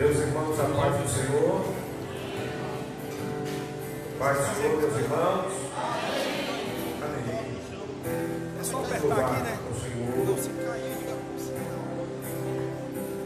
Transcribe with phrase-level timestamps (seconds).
[0.00, 1.60] Meus irmãos, a paz do Senhor.
[4.18, 5.52] Paz do Senhor, meus irmãos.
[7.02, 7.58] Amém.
[8.58, 9.58] É só apertar aqui, né?
[9.70, 10.96] O Senhor, Não se cair,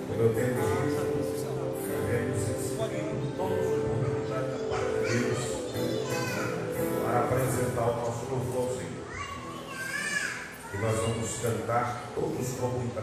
[0.08, 0.98] como eu tenho dito,
[1.86, 5.42] devemos seguir todos os oportunidades da parte de Deus
[7.04, 9.06] para apresentar o nosso louvor ao Senhor.
[10.74, 13.00] E nós vamos cantar todos com muita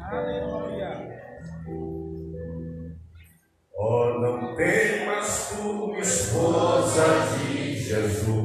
[0.00, 1.08] Aleluia.
[3.76, 7.04] Oh, não temas tu, esposa
[7.38, 8.43] de Jesus.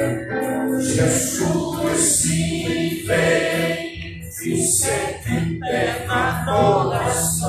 [6.46, 7.41] do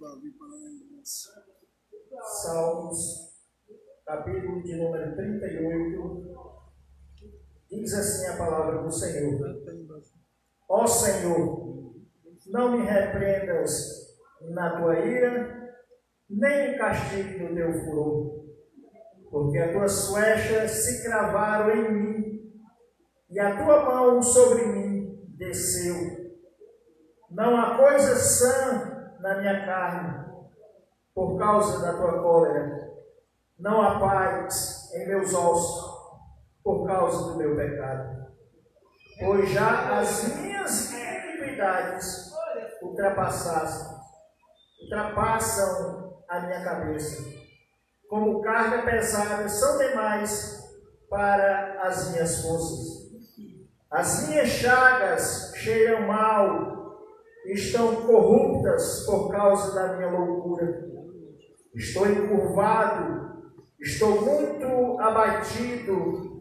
[0.00, 1.44] Davi para lembrança.
[2.40, 3.36] Salmos
[4.06, 6.18] capítulo de número 38,
[7.68, 9.40] diz assim a palavra do Senhor:
[10.68, 11.94] Ó Senhor,
[12.46, 14.16] não me repreendas
[14.50, 15.74] na tua ira,
[16.30, 18.44] nem me castigue no teu furor,
[19.28, 22.52] porque as tuas flechas se cravaram em mim,
[23.30, 26.28] e a tua mão sobre mim desceu.
[27.30, 30.26] Não há coisa sã na minha carne,
[31.14, 32.88] por causa da tua cólera.
[33.58, 35.98] Não há paz em meus ossos,
[36.62, 38.28] por causa do meu pecado.
[39.18, 42.32] Pois já as minhas iniquidades
[42.80, 43.98] ultrapassassem,
[44.82, 47.24] ultrapassam a minha cabeça.
[48.08, 50.62] Como carga pesada são demais
[51.10, 52.98] para as minhas forças.
[53.90, 56.77] As minhas chagas cheiram mal,
[57.46, 60.86] estão corruptas por causa da minha loucura.
[61.74, 63.42] Estou encurvado,
[63.80, 66.38] estou muito abatido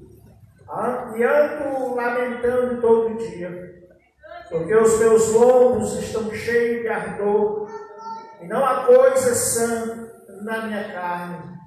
[1.15, 3.83] e ando lamentando todo dia,
[4.49, 7.69] porque os meus lombos estão cheios de ardor
[8.41, 10.09] e não há coisa sã
[10.41, 11.57] na minha carne.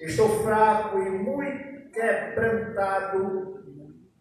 [0.00, 3.60] Estou fraco e muito quebrantado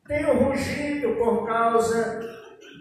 [0.10, 2.20] tenho rugido por causa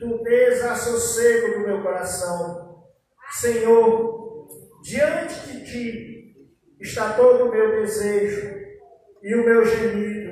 [0.01, 2.85] do desassossego do meu coração.
[3.31, 4.49] Senhor,
[4.83, 6.49] diante de ti
[6.81, 8.57] está todo o meu desejo
[9.23, 10.29] e o meu gemido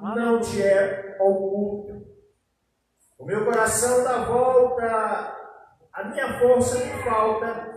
[0.00, 2.06] não te é oculto.
[3.18, 5.36] O meu coração dá volta,
[5.92, 7.74] a minha força me falta,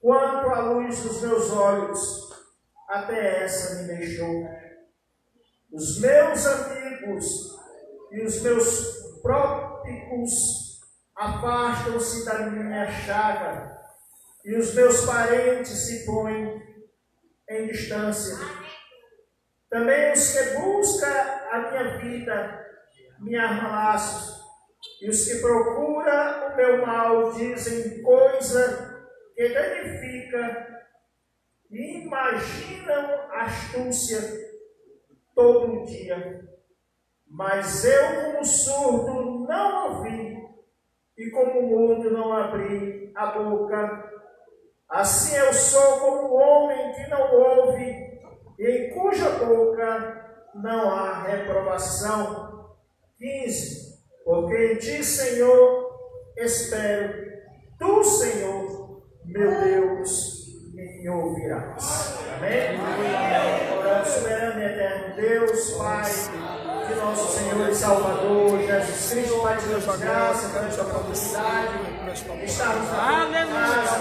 [0.00, 2.28] quanto a luz dos meus olhos,
[2.88, 4.48] até essa me deixou.
[5.72, 7.26] Os meus amigos
[8.12, 9.20] e os meus
[11.16, 13.76] afastam-se da minha chaga,
[14.44, 16.62] e os meus parentes se põem
[17.50, 18.36] em distância.
[19.68, 21.06] Também os que buscam
[21.50, 22.66] a minha vida
[23.18, 24.38] me laços,
[25.02, 30.78] e os que procuram o meu mal dizem coisa que danifica
[31.70, 34.20] e imaginam astúcia
[35.34, 36.48] todo dia.
[37.26, 40.38] Mas eu, como surdo, não ouvi,
[41.16, 44.12] e como mudo, não abri a boca.
[44.88, 48.20] Assim eu sou como um homem que não ouve,
[48.58, 52.48] e em cuja boca não há reprovação.
[53.18, 53.98] 15.
[54.24, 55.90] Porque em ti, Senhor,
[56.36, 57.32] espero,
[57.78, 62.07] tu, Senhor, meu Deus, me ouvirás.
[62.38, 62.78] Amém?
[63.78, 66.04] Oramos, soberano e eterno Deus, Pai
[66.88, 71.68] de nosso Senhor e Salvador Jesus Cristo, Pai de Deus, graça, esta oportunidade.
[72.14, 73.98] Estamos na casa,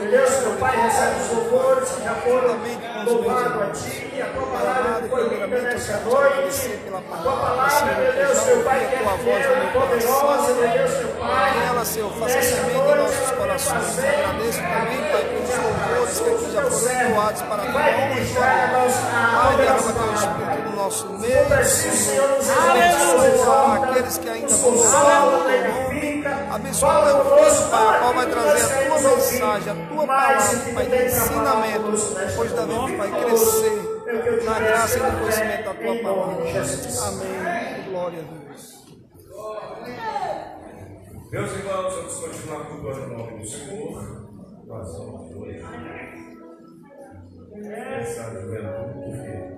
[0.00, 2.58] Meu Deus, meu Pai, recebe os louvores que já foram
[3.04, 8.12] louvados a Ti, a Tua palavra que foi lida nesta noite, a Tua palavra, meu
[8.12, 11.66] Deus, meu Pai, que é fiel e poderosa, meu Deus, meu Pai.
[11.68, 13.98] Ela, Senhor, faça semente em nossos corações.
[13.98, 15.41] Agradeço também, Pai,
[15.98, 21.38] louvores que já foram doados para a Pai, derrama Teu Espírito no nosso meio.
[22.70, 26.02] Abençoa aqueles que ainda vão louvar o Teu nome.
[26.52, 31.04] Abençoa teu filho, Pai, qual vai trazer a tua mensagem, a tua palavra, Pai, de
[31.06, 33.92] ensinamento, depois da vida, Pai, crescer
[34.44, 36.44] na graça e no conhecimento da tua palavra.
[37.06, 37.90] Amém.
[37.90, 38.42] Glória a Deus.
[41.30, 44.21] Meus irmãos, vamos continuar cultuando o nome do Senhor.
[44.72, 45.62] Vamos hoje.
[47.62, 49.52] Essa juventude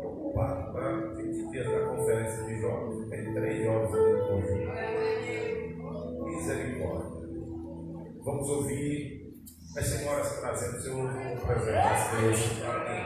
[0.00, 4.68] preocupado para 20 dias da conferência de jovens, tem três jovens ali no conjunto.
[6.26, 7.10] Misericórdia.
[8.22, 9.32] Vamos ouvir
[9.78, 10.94] as senhoras trazendo seu
[11.46, 13.02] presente para quem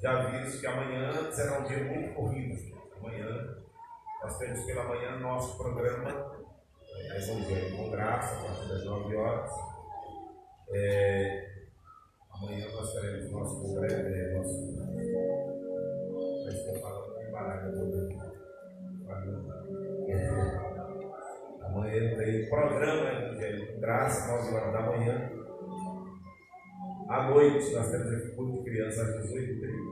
[0.00, 2.56] já aviso que amanhã será um dia muito corrido.
[2.98, 3.58] Amanhã
[4.22, 6.39] nós temos pela manhã nosso programa
[7.06, 9.50] Evangelho com Graça, a partir das 9 horas.
[10.72, 11.50] É,
[12.30, 14.70] amanhã nós teremos nosso congresso, é, nosso
[21.62, 25.30] Amanhã tem programa Evangelho com Graça, 9 horas da manhã.
[27.08, 29.90] À noite nós temos aqui culto de crianças às 18h30.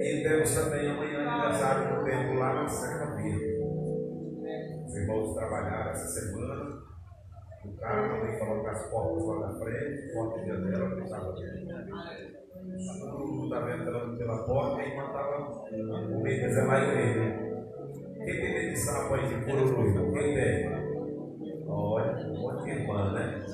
[0.00, 3.03] E temos também amanhã aniversário do tempo lá na Serra-Verde.
[5.04, 6.82] Os irmãos trabalharam essa semana.
[7.62, 11.34] O carro também colocar as portas lá na frente, porta de janela, que estava
[13.00, 17.22] Todo estava entrando pela porta e matava o meio de lá igreja.
[18.14, 20.12] Quem tem medo de sapo aí de noivo?
[20.14, 20.72] Quem tem?
[21.68, 23.44] Olha, de irmã, né?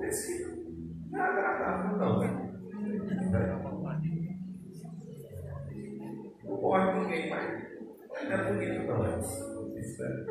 [0.00, 0.60] desse
[1.10, 2.20] não é agradável, não.
[6.44, 7.44] Não morre ninguém, mas
[8.28, 9.04] não é bonito, não.
[9.06, 9.49] É
[9.98, 10.26] né?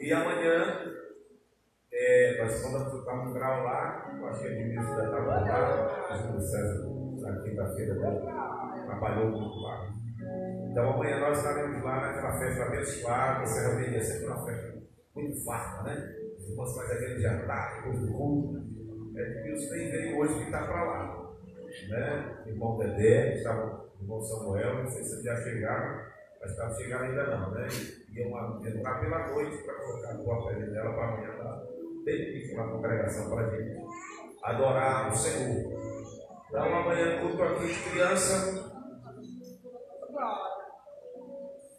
[0.00, 0.92] E amanhã,
[1.92, 6.36] é, nós vamos ficar no grau lá, eu acho que a ministra já estava lá,
[6.36, 6.86] o César,
[7.20, 8.84] na quinta-feira, né?
[8.86, 9.90] trabalhou muito lá.
[10.70, 14.82] Então amanhã nós estaremos lá naquela festa abençoada, Serra Verde é sempre uma festa
[15.14, 16.14] muito farta, né?
[16.38, 18.66] Se fosse mais aquele jantar, depois do culto,
[19.16, 21.32] é que os tem veio hoje que está para lá.
[21.88, 22.36] Né?
[22.46, 26.06] Irmão Dedé, estava, irmão Samuel, não sei se já chegaram,
[26.46, 27.66] mas estava chegando ainda não, né?
[28.14, 31.66] Iam entrar pela noite para colocar a pele dela para amanhã dar
[32.04, 33.80] tem uma congregação para a gente
[34.44, 35.72] adorar o Senhor.
[36.48, 38.72] Então amanhã culto aqui de criança.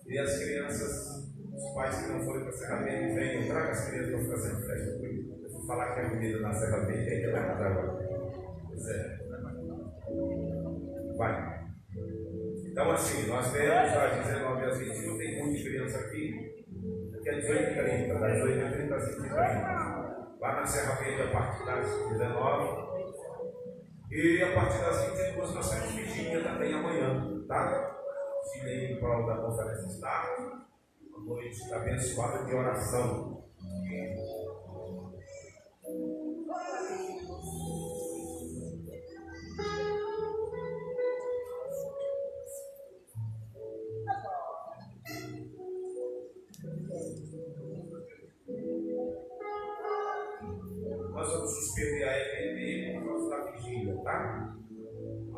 [0.06, 3.90] E as crianças, os pais que não foram para a Serra Verde, venham, traga as
[3.90, 5.06] crianças para fazer festa.
[5.44, 8.08] Eu vou falar que a comida na Serra Verde ainda vai mudar agora.
[8.68, 9.18] Pois é.
[11.18, 11.57] Vai.
[12.78, 16.64] Então assim, nós temos às 19 às 21, tem muita criança aqui.
[17.16, 20.40] Aqui é 18h30, das 18h30 às 20h30.
[20.40, 22.88] Lá na Serra Verde a partir das 19
[24.12, 27.98] e a partir das 22 nós temos vigília também amanhã, tá?
[28.54, 30.40] Vigília em prol da conferência Start,
[31.10, 33.44] uma noite abençoada de oração.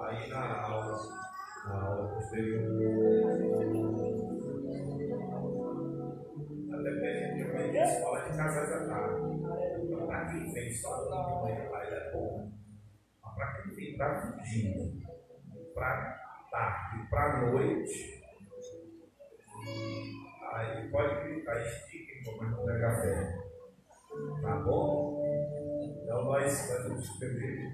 [0.10, 0.98] Aí na aula,
[1.68, 2.66] na aula posterior.
[6.74, 9.22] Até porque a gente vai escola de casais à tarde.
[9.84, 12.52] Então, para quem vem só de manhã, aí é bom.
[13.22, 15.08] Mas para quem vem para vigília,
[15.76, 16.20] para
[16.50, 18.24] tarde, para noite,
[20.54, 23.38] aí pode clicar, estica, mas não é café.
[24.42, 25.69] Tá bom?
[26.10, 27.72] Então nós, nós vamos escrever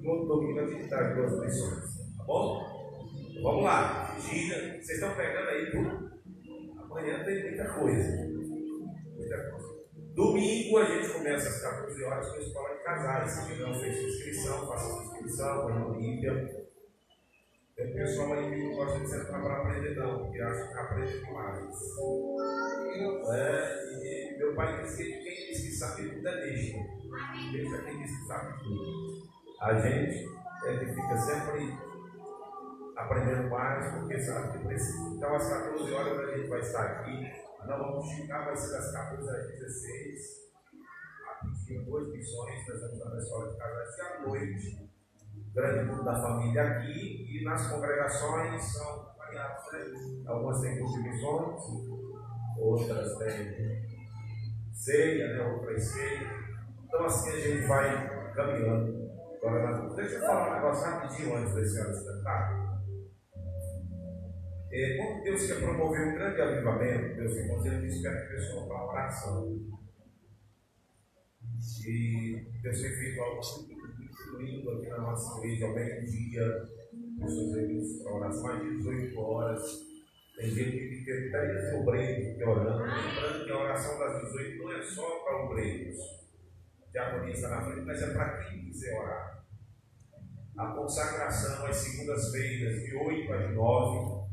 [0.00, 2.16] no domingo a gente dá duas lições.
[2.16, 2.96] Tá bom?
[3.28, 4.14] Então, vamos lá.
[4.14, 4.80] Vigília.
[4.80, 6.10] Vocês estão pegando aí tudo?
[6.80, 8.26] Amanhã tem muita coisa.
[9.16, 9.68] Muita coisa.
[10.14, 13.30] Domingo a gente começa às 14 horas com a escola de casais.
[13.32, 16.67] Se não fez inscrição, faça inscrição, vai no Olímpia.
[17.78, 21.24] Tem pessoal aí que não gosta de sentar para aprender, não, porque acha que aprende
[21.24, 21.80] demais.
[23.30, 26.76] É, e meu pai disse que quem diz que sabe tudo é deixa.
[27.52, 29.28] Deixa quem diz que sabe tudo.
[29.60, 30.28] A gente
[30.66, 31.78] é que fica sempre
[32.96, 35.14] aprendendo mais, porque sabe que precisa.
[35.14, 37.32] Então, às 14 horas a gente vai estar aqui.
[37.64, 40.48] Nós vamos ficar, vai ser das 14 às 16.
[41.24, 44.87] Rapidinho, duas missões, nós vamos estar na escola de casais à noite
[45.58, 50.22] grande grupo da família aqui e nas congregações são variados, né?
[50.26, 51.60] Algumas têm missões,
[52.58, 53.82] outras têm
[54.72, 55.52] ceia, né?
[55.52, 56.30] outras ceia.
[56.84, 59.08] Então assim a gente vai caminhando.
[59.42, 62.68] Agora, deixa eu falar um negócio rapidinho antes desse ano espetáculo.
[64.70, 68.66] É, como Deus quer promover um grande avivamento, Deus irmãos, ele diz que a pessoa
[68.66, 69.58] para oração.
[71.86, 73.40] E Deus feito algo
[74.32, 76.68] muito aqui na nossa igreja ao meio-dia,
[77.18, 79.88] pessoas reunidas para mais de 18 horas.
[80.36, 82.84] Tem gente que fica 10 obreiros orando.
[82.84, 85.96] Lembrando que a oração das 18 não é só para obreiros.
[86.92, 89.44] Diaconia está na frente, mas é para quem quiser orar.
[90.56, 94.28] A consagração às segundas-feiras, de 8 às 9.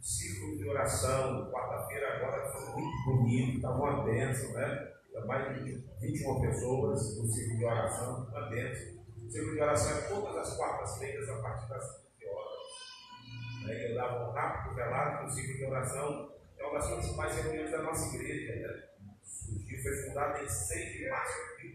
[0.00, 4.92] Ciclo de oração, quarta-feira agora foi muito bonito, está uma bênção, né?
[5.26, 9.05] mais de 21 pessoas no ciclo de oração, uma bênção.
[9.26, 13.66] O ciclo de oração é todas as quartas-feiras, a partir das 15 horas.
[13.66, 13.90] Né?
[13.90, 17.72] Eu dava um rápido relato que o ciclo de oração é uma das principais reuniões
[17.72, 18.54] da nossa igreja.
[18.54, 18.84] Né?
[19.24, 21.74] Surgiu, foi fundado em 6 de março de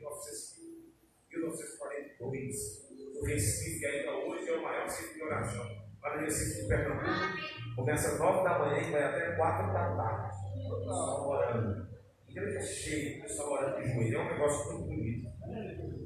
[1.37, 2.89] 1942.
[3.19, 5.81] O Recife, ainda hoje, é o maior ciclo de oração.
[6.01, 9.95] Lá no Recife de Pernambuco, começa às 9 da manhã e vai até 4 da
[9.97, 10.37] tarde.
[10.55, 11.91] Estão orando.
[12.29, 14.19] Igreja cheia, pessoal orando de joelho.
[14.19, 15.29] É um negócio muito bonito.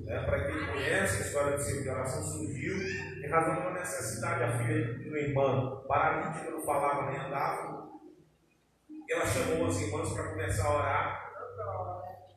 [0.07, 4.43] É, para quem conhece a história do de oração, surgiu em razão de uma necessidade.
[4.43, 7.89] A filha de uma irmã paralítica não falava nem andava.
[9.09, 11.25] Ela chamou as irmãs para começar a orar.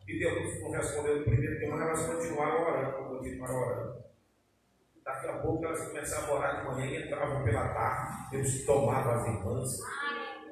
[0.06, 4.04] E Deus não respondeu no primeiro tempo, mas elas continuaram orando, continuaram orando.
[5.04, 8.30] Daqui a pouco elas começavam a orar de manhã e entravam pela tarde.
[8.30, 9.78] Deus tomava as irmãs,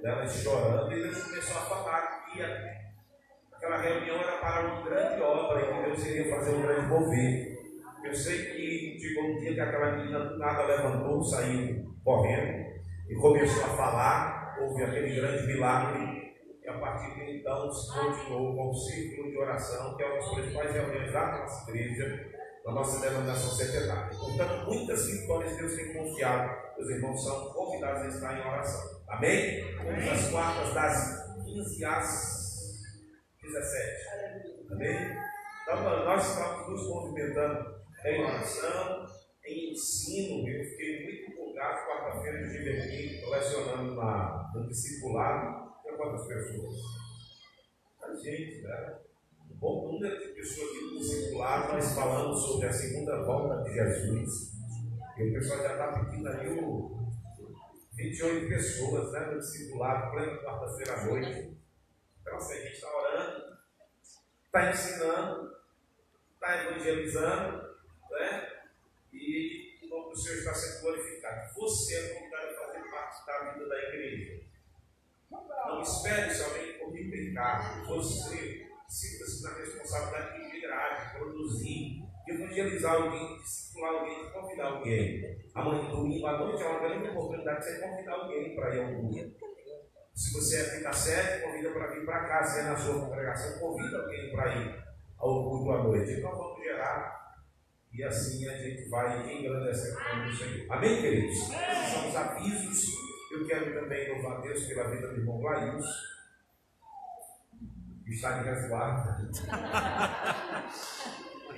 [0.04, 2.85] elas chorando, e Deus começou a falar que ia
[3.56, 7.56] Aquela reunião era para uma grande obra e que Deus iria fazer um grande mover.
[8.04, 12.66] Eu sei que chegou um dia que aquela menina do nada levantou, saiu correndo
[13.08, 16.34] e começou a falar, houve aquele grande milagre.
[16.62, 20.16] E a partir de então se continuou com o círculo de oração, que é uma
[20.16, 22.30] das principais reuniões da nossa igreja,
[22.62, 24.18] da nossa denominação centenária.
[24.18, 26.56] Portanto, muitas vitórias Deus tem confiado.
[26.78, 29.00] Os irmãos são convidados a estar em oração.
[29.08, 29.64] Amém?
[29.82, 32.45] Vamos às quartas das 15 às
[33.46, 34.72] 17.
[34.72, 35.16] Amém?
[35.62, 39.06] Então, nós estamos nos movimentando em oração,
[39.44, 40.48] em ensino.
[40.48, 45.72] Eu fiquei muito empolgado quarta-feira de aqui lecionando na, no discipulado.
[45.84, 46.74] Tem quantas pessoas?
[48.02, 48.98] A gente, né?
[49.50, 53.74] Um bom número de pessoas aqui no discipulado, nós falamos sobre a segunda volta de
[53.74, 54.56] Jesus.
[55.16, 56.96] E o pessoal já está pedindo aí o
[57.96, 61.56] 28 pessoas né, no discipulado, plena quarta-feira à noite.
[62.26, 63.58] Então, assim, a gente está orando,
[64.46, 65.56] está ensinando,
[66.34, 67.76] está evangelizando,
[68.10, 68.52] né?
[69.12, 71.54] E o nome do Senhor está sendo glorificado.
[71.54, 74.44] Você é convidado a fazer parte da vida da igreja.
[75.30, 77.86] Não espere somente por mim pecar.
[77.86, 84.32] Você sinta-se na responsabilidade de liderar, de produzir, de evangelizar alguém, de discipular alguém, de
[84.32, 85.48] convidar alguém.
[85.54, 88.94] Amanhã, domingo à noite, é uma grande oportunidade de você convidar alguém para ir ao
[88.94, 89.55] domingo.
[90.16, 92.42] Se você é ficar certo, convida para vir para cá.
[92.42, 94.82] Se é na sua congregação, convida alguém para ir
[95.18, 96.12] ao culto à noite.
[96.12, 97.16] Então vamos gerar
[97.92, 100.72] e assim a gente vai engrandecendo o nome do Senhor.
[100.72, 101.36] Amém, queridos?
[101.36, 102.90] Esses são os avisos.
[103.32, 105.86] Eu quero também louvar a Deus pela vida do irmão Laíus.
[108.06, 109.30] Está de resguardo.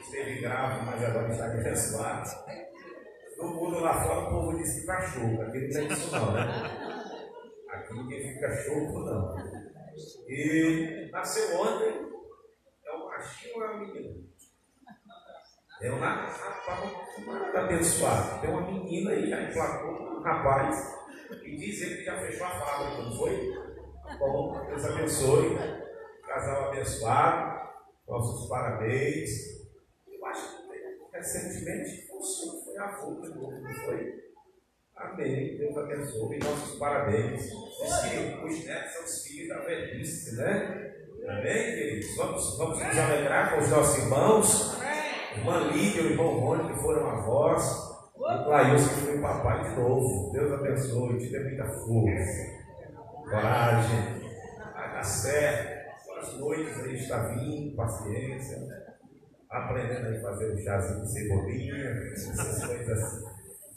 [0.00, 2.30] Esteve grave, mas agora está de resguardo.
[3.36, 5.42] No mundo lá fora o povo diz que está show.
[5.42, 6.87] Aqui não tem isso não, né?
[7.90, 9.36] Ninguém fica show não.
[10.28, 12.08] E nasceu ontem.
[12.84, 14.28] É um machinho ou é uma menina?
[15.80, 16.48] É um rapaz
[17.54, 18.40] abençoado.
[18.40, 20.98] Tem uma menina aí, já emplacou um rapaz,
[21.42, 23.54] e diz ele que já fechou a fábrica, não foi?
[24.18, 25.56] Bom, Deus abençoe.
[26.26, 27.68] Casal abençoado.
[28.08, 29.30] Nossos parabéns.
[30.06, 34.27] Eu acho que recentemente o senhor foi avô de novo, não foi?
[35.00, 35.56] Amém.
[35.58, 36.38] Deus abençoe.
[36.38, 37.52] Nossos parabéns.
[37.52, 40.94] Os netos são os filhos da velhice, né?
[41.28, 42.16] Amém, queridos?
[42.16, 44.78] Vamos, vamos nos alegrar com os nossos irmãos.
[45.36, 47.88] Irmã Lídia e o irmão Rony, que foram avós.
[48.16, 50.32] E Clailson, que foi papai de novo.
[50.32, 52.58] Deus abençoe, te dê muita força,
[53.30, 54.20] coragem,
[54.74, 55.78] vai dar certo.
[56.18, 58.58] As noites a gente está vindo, paciência,
[59.48, 63.27] aprendendo a fazer o chazinho de cebolinha, essas coisas assim.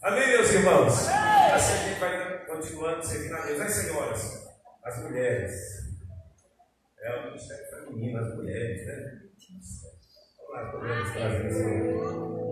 [0.01, 1.07] Amém, meus irmãos?
[1.53, 3.61] Assim a gente vai continuando servindo a Deus.
[3.61, 4.47] As senhoras,
[4.83, 5.53] as mulheres.
[7.03, 9.21] É o ministério feminino, as mulheres, né?
[10.39, 12.50] Vamos lá, podemos trazer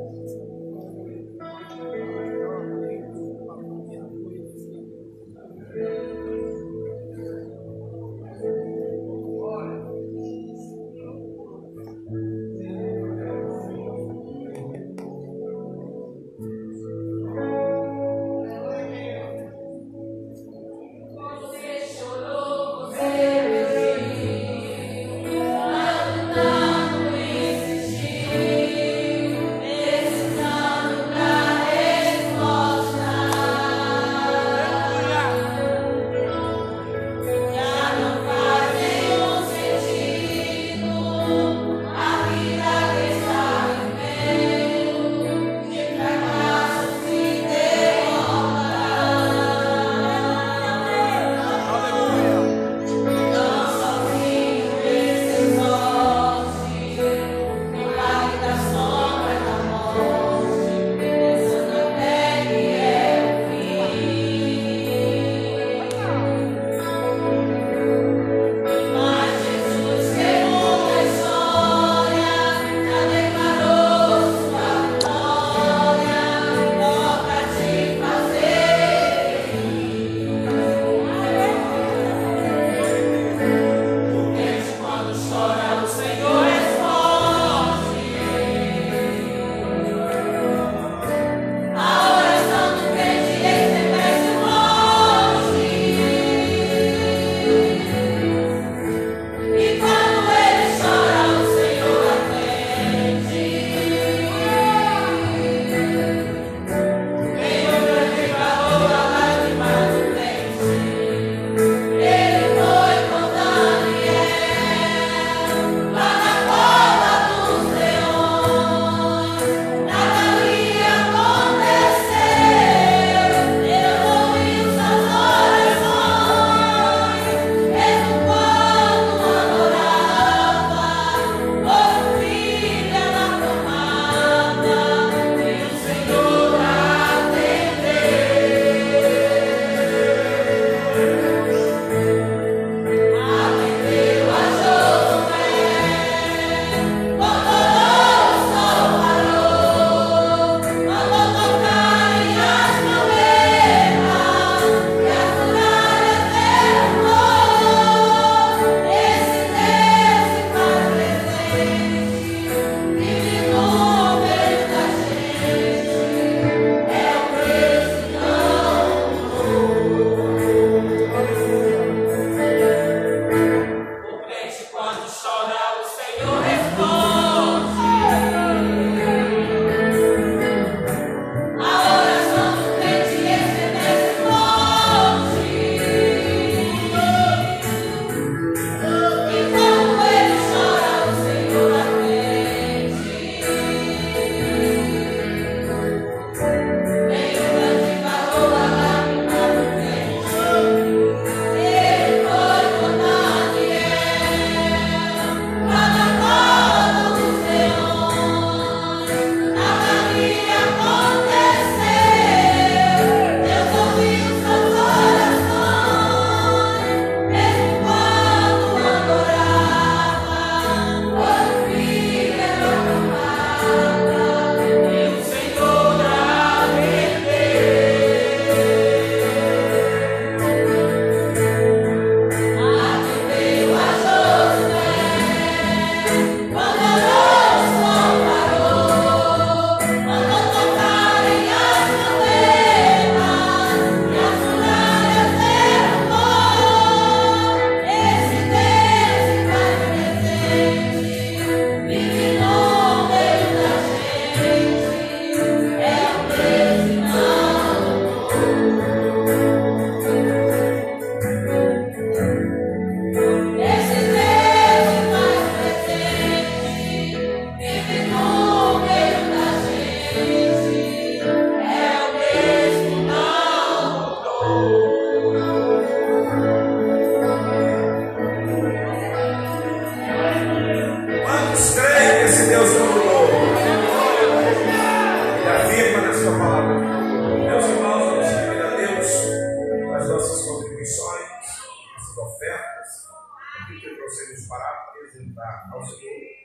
[295.68, 296.40] Senhor.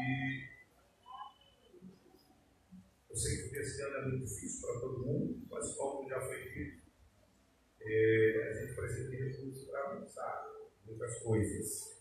[0.00, 0.48] E
[3.10, 6.48] eu sei que esse ano é muito difícil para todo mundo, mas como já foi
[6.48, 6.82] dito,
[7.82, 10.46] é, a gente precisa de recursos para avançar
[10.86, 12.00] muitas coisas.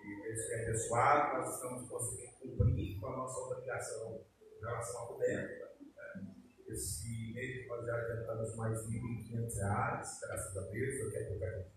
[0.00, 5.06] E Deus é abençoado, nós estamos conseguindo cumprir com a nossa obrigação em relação à
[5.08, 5.72] coberta.
[5.96, 6.34] Né?
[6.68, 11.44] Esse mês nós já adiantamos mais de 1.500 reais, graças a Deus, eu quero que
[11.44, 11.72] a gente.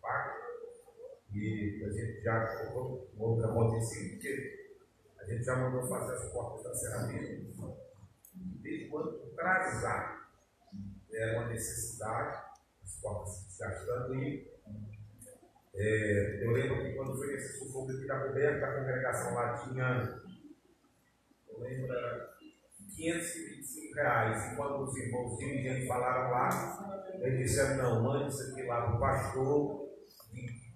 [1.36, 4.78] E a gente já colocou um outro acontecido, porque
[5.20, 7.46] a gente já mandou fazer as portas da cerâmica.
[8.34, 10.30] Desde quando atrasar
[11.12, 12.42] era uma necessidade,
[12.84, 14.56] as portas se desgastando e
[15.78, 20.22] é, eu lembro que quando foi esse sufoco aqui da coberta, a congregação lá tinha,
[21.50, 22.34] eu lembro, era
[22.96, 24.54] 525 reais.
[24.54, 29.85] E quando os irmãos dirigentes falaram lá, eles disseram, não, isso aqui lá para pastor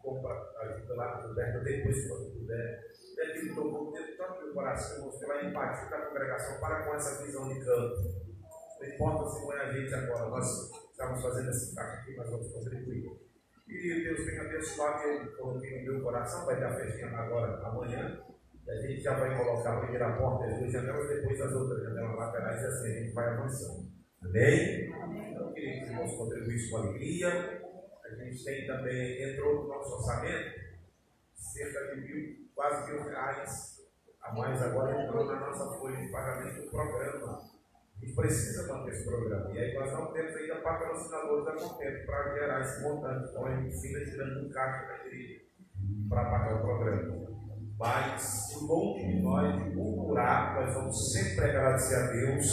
[0.01, 2.89] compra ajuda lá na coberta depois, quando puder.
[3.15, 7.23] E aquilo tocou dentro tanto do coração, mostrou a empatia da congregação para com essa
[7.23, 8.29] visão de campo.
[8.79, 12.29] Não importa se não é a gente agora, nós estamos fazendo esse caixa aqui, nós
[12.29, 13.19] vamos contribuir.
[13.67, 18.23] E Deus tem abençoado, eu coloquei no meu coração, vai dar festinha agora, amanhã.
[18.67, 22.15] A gente já vai colocar a primeira porta, as duas janelas, depois as outras janelas
[22.15, 23.89] laterais, e assim a gente vai avançando.
[24.23, 24.89] Amém?
[25.31, 27.58] Então, eu queria que os irmãos contribuíssem com alegria.
[28.11, 30.59] A gente tem também, entrou no nosso orçamento,
[31.35, 33.79] cerca de mil, quase mil reais
[34.21, 37.41] a mais agora entrou na nossa folha de pagamento do programa.
[37.99, 39.51] Gente precisa manter esse programa.
[39.51, 43.29] E aí nós não temos ainda patrocinadores a contento para gerar esse montante.
[43.29, 45.49] Então a gente fica tirando um caixa daquele
[46.07, 47.29] para pagar o programa.
[47.77, 52.45] Mas, longe de nós de murmurar, nós vamos sempre agradecer a Deus,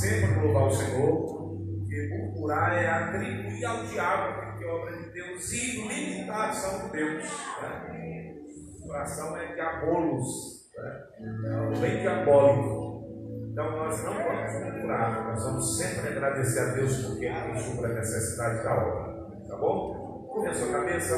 [0.00, 1.46] sempre louvar o Senhor,
[1.78, 6.92] porque murmurar é atribuir ao diabo que obra de Deus e limitar a ação de
[6.92, 7.24] Deus.
[7.62, 8.34] Né?
[8.80, 11.06] O coração é diabolos, né?
[11.72, 12.86] é bem diabólico.
[13.52, 17.94] Então nós não vamos murmurar, nós vamos sempre agradecer a Deus porque Ele supra a
[17.94, 19.16] necessidade da obra.
[19.48, 20.26] Tá bom?
[20.28, 21.16] Curva a sua cabeça,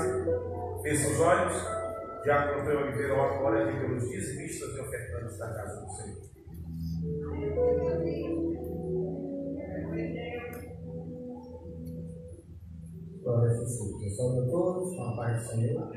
[0.82, 1.78] feche os olhos.
[2.24, 6.28] Já que o Oliveira ora aqui pelos dizimistas e ofertantes da casa do Senhor.
[13.28, 14.16] Glória a Jesus.
[14.16, 15.90] Saúde a todos, com a paz do Senhor.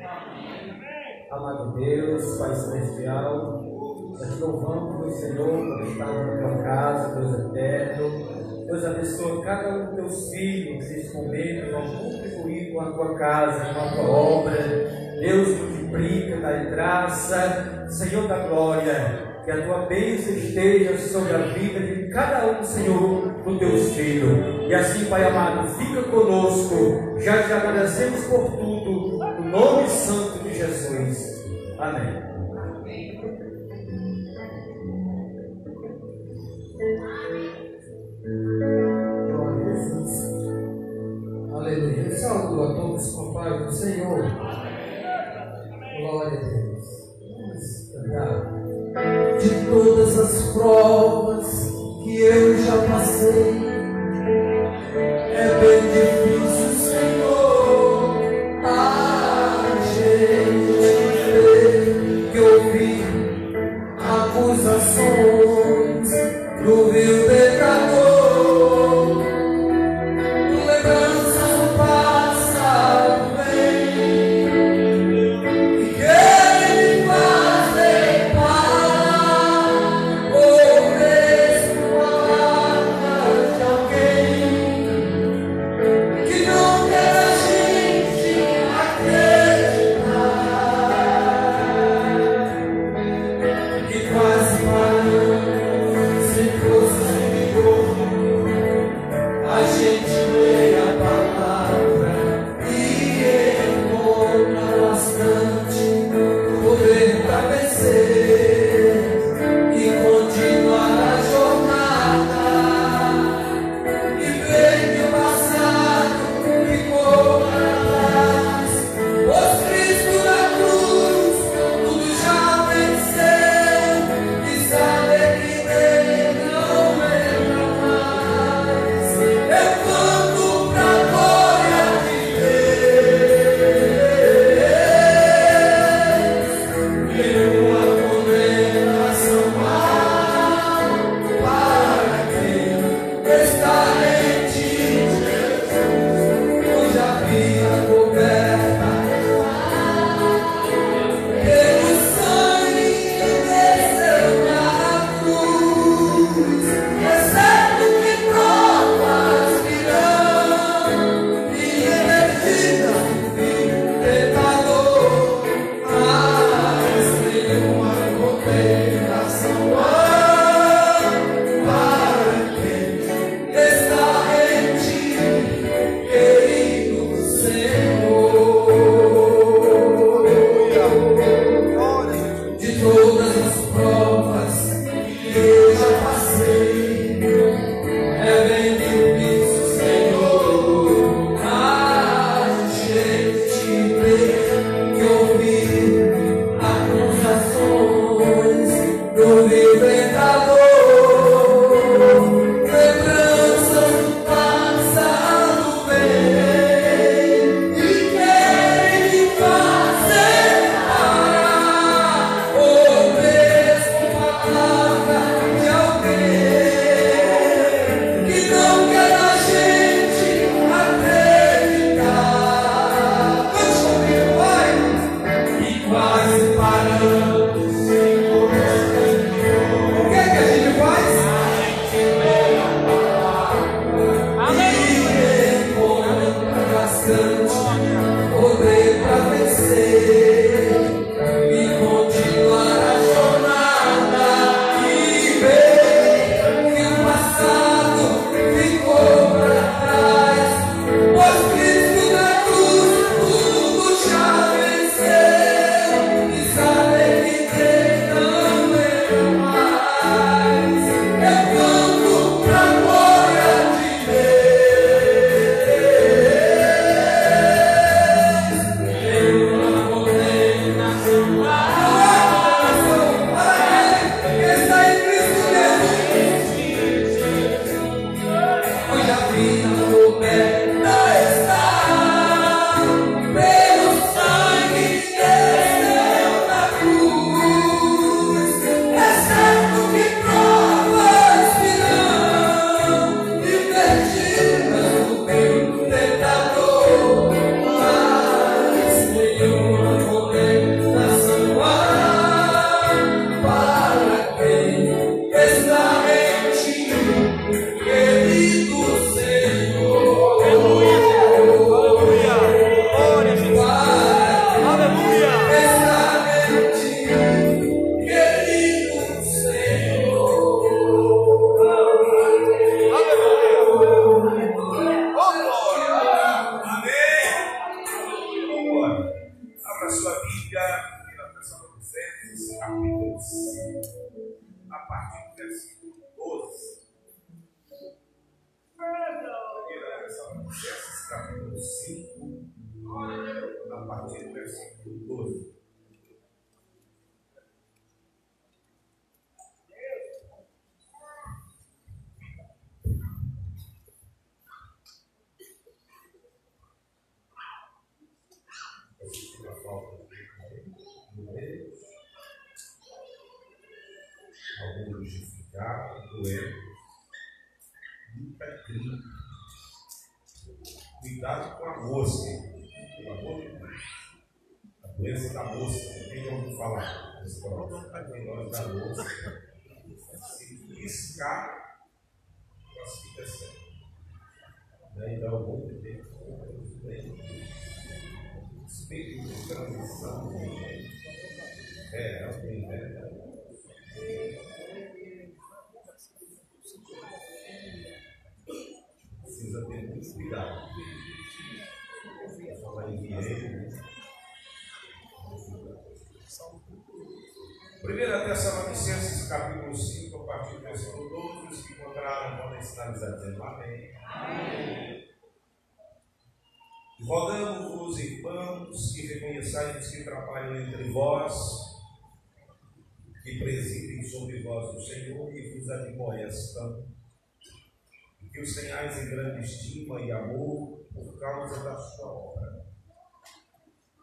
[1.32, 3.63] Amado Deus, Pai Celestial,
[4.11, 8.65] nós louvamos o Senhor por estar na tua casa, Deus eterno.
[8.65, 13.73] Deus abençoa cada um dos teus filhos nesse momento, vão contribuir com a tua casa,
[13.73, 14.57] com a tua obra.
[15.21, 19.32] Deus multiplica, dá graça, Senhor da glória.
[19.45, 24.50] Que a tua bênção esteja sobre a vida de cada um, Senhor, dos teus filhos.
[24.72, 27.19] E assim, Pai amado, fica conosco.
[27.19, 29.17] Já te agradecemos por tudo.
[29.17, 31.43] No nome santo de Jesus.
[31.78, 32.30] Amém.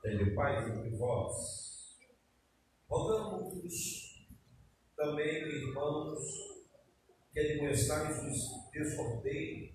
[0.08, 1.98] Tenho paz entre vós.
[2.88, 4.26] Rogamos-vos
[4.96, 6.18] também, irmãos,
[7.30, 9.74] que admoestais os desordeiros,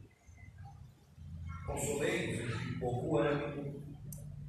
[1.67, 3.83] consoleis de pouco ânimo,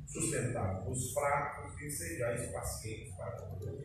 [0.06, 3.84] sustentai os fracos e sejais pacientes para Deus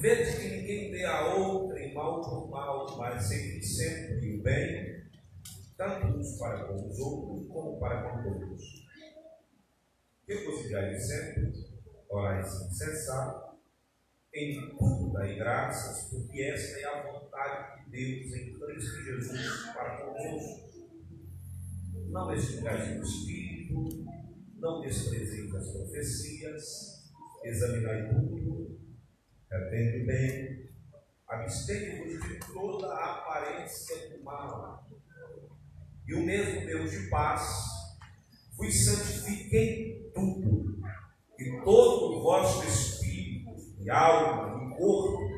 [0.00, 5.04] Vede que ninguém dê a outrem mal por mal, mas sempre, sempre o bem,
[5.76, 8.85] tanto uns para com os outros, como para com todos.
[10.26, 11.52] Que considerai sempre,
[12.08, 13.54] orai sem cessar,
[14.34, 20.04] em tudo dai graças, porque esta é a vontade de Deus em Cristo Jesus para
[20.04, 20.66] conosco.
[22.08, 24.04] Não extingais o Espírito,
[24.56, 27.12] não desprezeis as profecias,
[27.44, 28.76] examinai tudo,
[29.48, 30.70] Atende bem,
[31.28, 34.90] abstende-vos de toda a aparência do mal.
[36.04, 37.75] E o mesmo Deus de paz
[38.56, 40.78] vos santifique em tudo,
[41.38, 45.36] e todo o vosso espírito, e alma, e corpo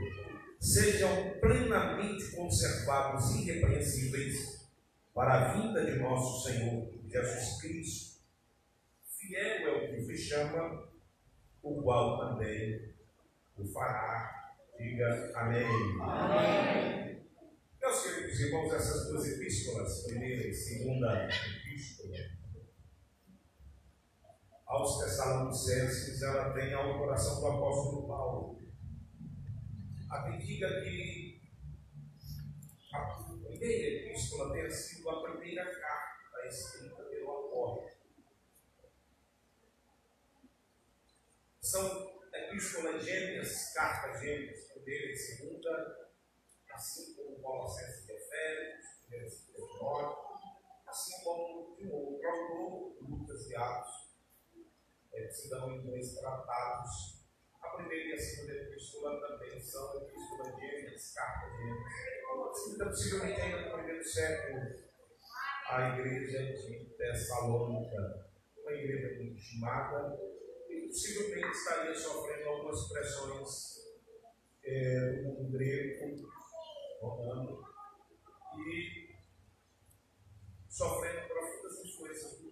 [0.60, 1.10] sejam
[1.40, 4.68] plenamente conservados irrepreensíveis
[5.14, 8.18] para a vinda de nosso Senhor Jesus Cristo.
[9.16, 10.88] Fiel é o que vos chama,
[11.62, 12.94] o qual também
[13.56, 14.54] o fará.
[14.78, 15.66] Diga amém.
[16.00, 17.26] amém.
[17.80, 22.16] Meus queridos irmãos, essas duas epístolas, primeira e segunda epístola,
[24.68, 28.58] aos Tessalonicenses, ela tem a autoração do apóstolo Paulo.
[30.10, 31.40] A que diga que
[32.92, 33.00] a
[33.46, 37.98] primeira epístola tenha sido a primeira carta escrita pelo apóstolo.
[41.62, 46.10] São epístola gêmeas, carta gêmeas, primeira e segunda,
[46.74, 50.16] assim como Colossenses de Efésios, primeira e segunda Timóteo,
[50.86, 54.07] assim como o próprio Lucas e Atos,
[55.18, 57.18] é, se dão em dois tratados.
[57.60, 61.78] A primeira e a segunda epístola também são epístolas gêmeas, cartas gêmeas.
[62.72, 64.60] Então, possivelmente ainda no primeiro século,
[65.68, 70.18] a igreja de Tessalônica, uma igreja muito estimada,
[70.86, 73.78] possivelmente estaria sofrendo algumas pressões
[74.64, 76.30] é, do mundo grego,
[77.00, 77.64] romano,
[78.56, 79.14] e
[80.68, 82.48] sofrendo profundas influências do.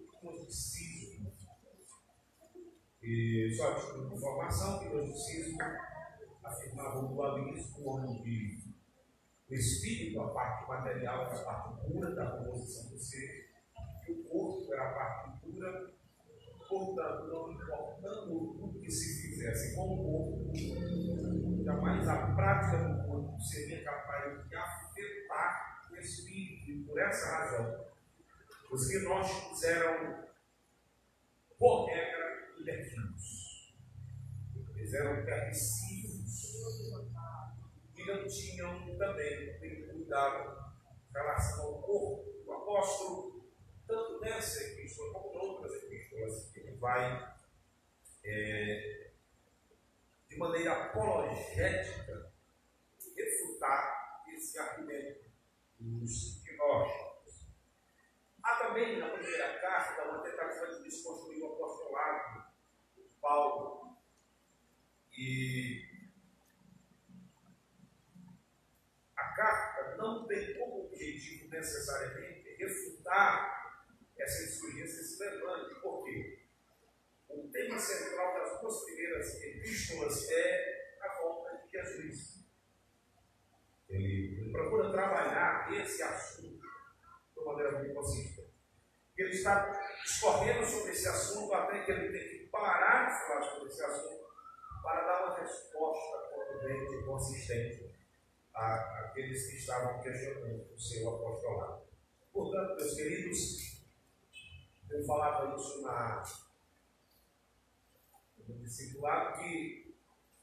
[3.09, 5.59] E só de informação que o gnosticismo
[6.43, 8.63] afirmava o dualismo onde
[9.49, 13.49] o espírito, a parte material, era a parte pura da composição do ser,
[14.05, 15.97] e o corpo era a parte pura
[16.67, 23.41] portanto, não importando o que se fizesse com o corpo, jamais a prática do corpo
[23.41, 27.85] seria capaz de afetar o espírito, e por essa razão,
[28.69, 30.25] os gnósticos eram,
[31.57, 32.46] por regra,
[34.75, 36.55] Eles eram permissivos
[37.95, 39.57] e não tinham também
[39.87, 40.75] cuidado
[41.09, 42.43] em relação ao corpo.
[42.45, 43.51] O apóstolo,
[43.87, 47.35] tanto nessa epístola como em outras epístolas, vai,
[48.23, 49.11] é,
[50.29, 52.31] de maneira apologética,
[53.15, 55.29] refutar esse argumento
[55.79, 57.47] dos gnósticos.
[58.43, 62.45] Há também na primeira carta uma tentativa de desconstruir o apostolado
[62.95, 63.97] de Paulo.
[65.17, 65.83] E
[69.15, 73.57] a carta não tem como objetivo necessariamente refutar
[74.17, 75.79] essa insurgência esclerante.
[75.81, 76.39] Por quê?
[77.29, 82.45] O tema central das duas primeiras epístolas é a volta de Jesus.
[83.89, 88.47] Ele, ele procura trabalhar esse assunto de uma maneira muito consistente.
[89.17, 89.71] Ele está
[90.03, 94.27] discorrendo sobre esse assunto até que ele tem que parar de falar sobre esse assunto
[94.83, 97.95] para dar uma resposta contundente e consistente
[98.53, 101.83] àqueles que estavam questionando o seu apostolado.
[102.31, 103.83] Portanto, meus queridos,
[104.89, 106.23] eu falava isso na,
[108.47, 109.95] no discipulado que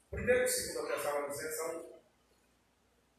[0.09, 1.95] primeiro e segundo Tessalonicenses são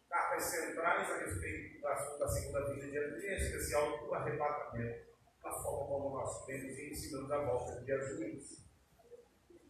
[0.09, 5.07] cartas centrais a respeito da, da segunda vida de Jesus, em especial do arrebatamento,
[5.43, 8.66] da forma como nós temos e ensinamos a volta de Jesus.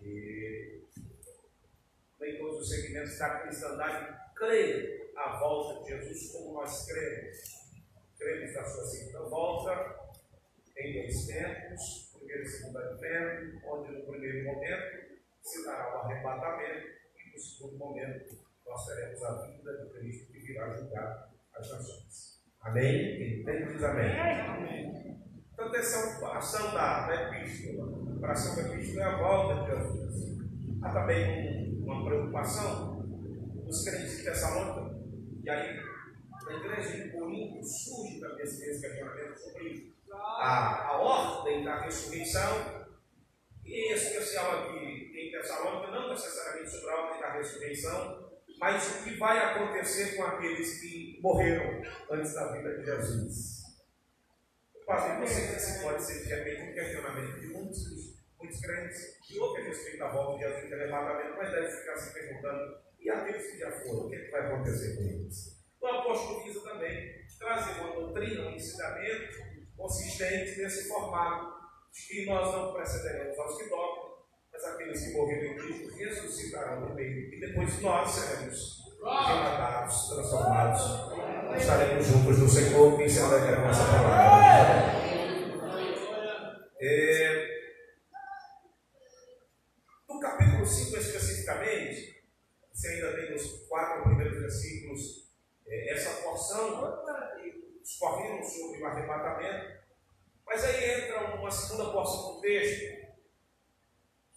[0.06, 0.82] E
[2.20, 7.56] nem todos os segmentos da cristandade creem a volta de Jesus como nós cremos
[8.18, 9.96] cremos na sua segunda volta,
[10.78, 15.06] em dois tempos, primeiro e segundo advento, onde no primeiro momento
[15.42, 20.40] se dará o arrebatamento e no segundo momento nós teremos a vinda de Cristo que
[20.40, 22.42] virá julgar as nações.
[22.60, 23.44] Amém?
[23.44, 24.20] Quem amém.
[24.20, 25.35] amém.
[25.56, 27.88] Então, essa ação da, da epístola.
[28.22, 30.38] A ação da epístola é a volta de Jesus.
[30.82, 33.00] Há também uma preocupação
[33.64, 35.00] dos crentes de Tessalônica,
[35.42, 35.80] e aí
[36.44, 42.86] na igreja de Corinto surge também esse questionamento sobre a, a ordem da ressurreição,
[43.64, 48.30] e em especial aqui em Tessalônica, não necessariamente sobre a ordem da ressurreição,
[48.60, 53.65] mas o que vai acontecer com aqueles que morreram antes da vida de Jesus.
[54.86, 59.64] Pastor, você se pode ser de repente um questionamento de muitos, muitos crentes que ouvem
[59.64, 63.50] a respeito da volta de Jesus e arrebatamento, mas deve ficar se perguntando: e aqueles
[63.50, 65.60] que já foram, o que, é que vai acontecer com eles?
[65.80, 69.38] O apóstolo visa também trazer uma doutrina, um ensinamento
[69.76, 71.52] consistente nesse formato
[71.92, 74.14] de que nós não precederemos aos que dormem,
[74.52, 80.82] mas aqueles que morreram em Cristo ressuscitarão no meio e depois nós seremos rematados, transformados.
[81.56, 85.06] Estaremos juntos no Senhor e se alegrarão essa palavra.
[86.78, 87.48] É,
[90.08, 92.22] no capítulo 5 especificamente,
[92.72, 95.30] você ainda tem os quatro primeiros versículos
[95.66, 96.96] é, essa porção
[97.82, 99.76] discorrendo sobre o arrebatamento.
[100.44, 103.06] Mas aí entra uma segunda porção do texto,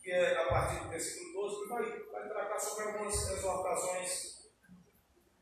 [0.01, 4.38] que é a partir do versículo 12, que vai, vai tratar sobre algumas exortações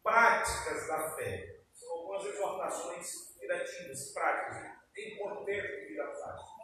[0.07, 1.57] práticas da fé.
[1.73, 6.57] São algumas exortações diretivas, práticas, em contexto de vida prática.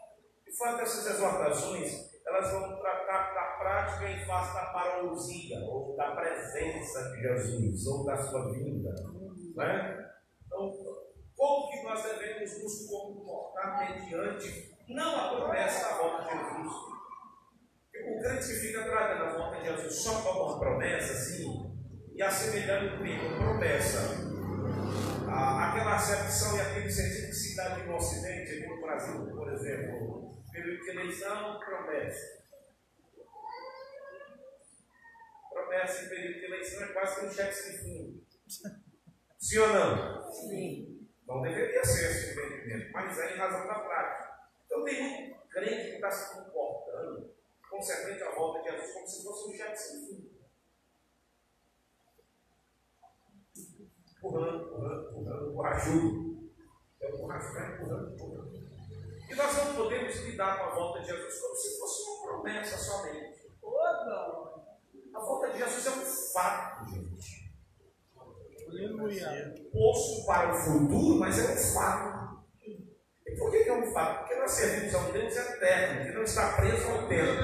[0.46, 6.16] De fato, essas exortações elas vão tratar da prática em face da parousia, ou da
[6.16, 8.96] presença de Jesus, ou da sua vinda.
[9.58, 10.10] Né?
[10.48, 10.72] Então,
[11.36, 16.74] como que nós devemos nos comportar mediante não a promessa da volta de Jesus?
[17.94, 21.63] O crente que fica tratando a volta de Jesus só como uma promessa, sim,
[22.16, 24.00] e assemelhando comigo promessa,
[25.28, 30.44] aquela acepção e aquele sentido que se dá aqui no Ocidente, no Brasil, por exemplo,
[30.52, 32.44] período de eleição, promessa.
[35.52, 38.24] Promessa em período de eleição é quase que um cheque sem fundo.
[39.40, 40.32] Sim ou não?
[40.32, 41.10] Sim.
[41.28, 44.34] Não deveria ser esse entendimento, mas é em razão da prática.
[44.66, 47.34] Então tem muito crente que está se comportando
[47.70, 50.43] concernente à volta de Jesus como se fosse um cheque sem fundo.
[54.24, 56.50] Empurrando, empurrando, empurrando, empurrando,
[57.02, 58.64] É o empurrando, empurrando, empurrando.
[59.30, 62.78] E nós não podemos lidar com a volta de Jesus como se fosse uma promessa
[62.78, 63.52] somente.
[65.14, 67.54] A volta de Jesus é um fato, gente.
[68.70, 69.56] Aleluia.
[69.74, 72.44] Posto para o futuro, mas é um fato.
[73.28, 74.20] E por que é um fato?
[74.20, 77.42] Porque nós servimos a um Deus eterno, que não está preso ao tempo.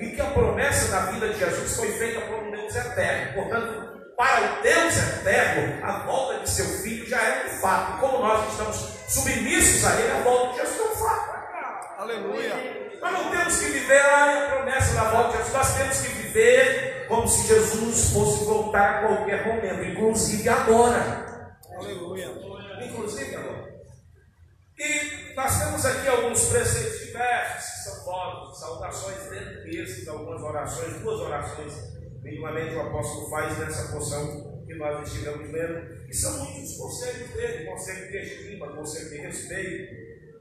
[0.00, 3.34] E que a promessa da vida de Jesus foi feita por um Deus eterno.
[3.34, 3.85] Portanto,
[4.16, 8.00] para o Deus eterno, a volta de seu filho já é um fato.
[8.00, 8.76] Como nós estamos
[9.08, 11.36] submissos a ele, a volta de Jesus é um fato.
[11.98, 12.86] Aleluia.
[13.00, 17.06] Nós não temos que viver a promessa da volta de Jesus, nós temos que viver
[17.08, 21.56] como se Jesus fosse voltar a qualquer momento, inclusive agora.
[21.76, 22.32] Aleluia.
[22.82, 23.76] Inclusive agora.
[24.78, 31.00] E nós temos aqui alguns preceitos diversos, que são votos, saudações dentro desses, algumas orações,
[31.00, 31.95] duas orações
[32.26, 37.30] minimamente o apóstolo faz nessa porção que nós estivemos lendo, e são muitos os conselhos
[37.30, 39.94] dele, conselho de estima, conselho de respeito,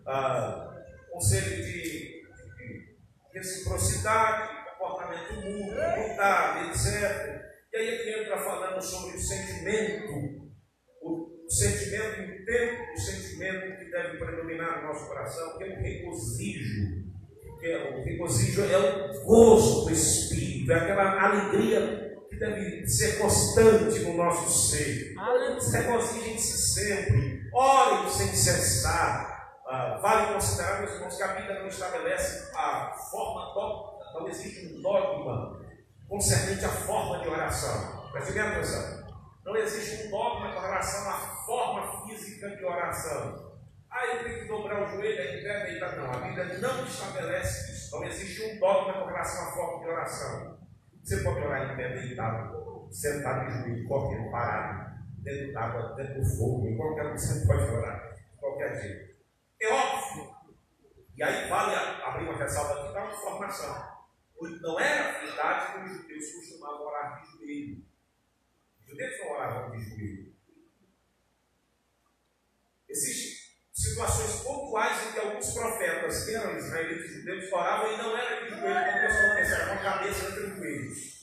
[0.08, 2.24] ah, conselho de,
[2.58, 2.96] de
[3.32, 7.46] reciprocidade, comportamento mútuo, bondade, etc.
[7.72, 10.52] E aí ele entra falando sobre o sentimento,
[11.04, 17.05] o sentimento inteiro, o sentimento que deve predominar no nosso coração, que é o regozijo.
[17.66, 24.02] É, o regozijo é o gozo do Espírito, é aquela alegria que deve ser constante
[24.02, 25.16] no nosso ser.
[25.72, 29.58] Regozijem-se sempre, orem sem cessar.
[29.66, 34.68] Ah, vale considerar, meus irmãos, que a Bíblia não estabelece a forma dogma, não existe
[34.68, 35.60] um dogma
[36.08, 38.12] concernente à forma de oração.
[38.12, 39.06] Preste bem atenção.
[39.44, 43.45] Não existe um dogma com relação à forma física de oração.
[43.96, 45.96] Ah, ele tem que dobrar o joelho, ele deve deitar.
[45.96, 47.96] Não, a Bíblia não estabelece isso.
[47.96, 50.60] Não existe um dogma com relação à forma de oração.
[51.02, 56.26] Você pode orar em pé deitado, sentado de joelho, correndo, parado, dentro d'água, dentro do
[56.26, 59.16] fogo, em qualquer lugar você pode orar, qualquer jeito.
[59.62, 60.36] É óbvio.
[61.16, 63.96] E aí vale abrir uma ressalva aqui para uma informação.
[64.62, 67.86] Não era verdade que os judeus costumavam orar de joelho.
[68.82, 70.36] Os judeus não oravam de joelho.
[72.90, 73.45] Existem
[73.86, 78.50] situações pontuais em que alguns profetas, que eram israelitas judeus, oravam e não era de
[78.50, 81.16] joelho, como o pessoal pensa, era com a cabeça entre os joelhos.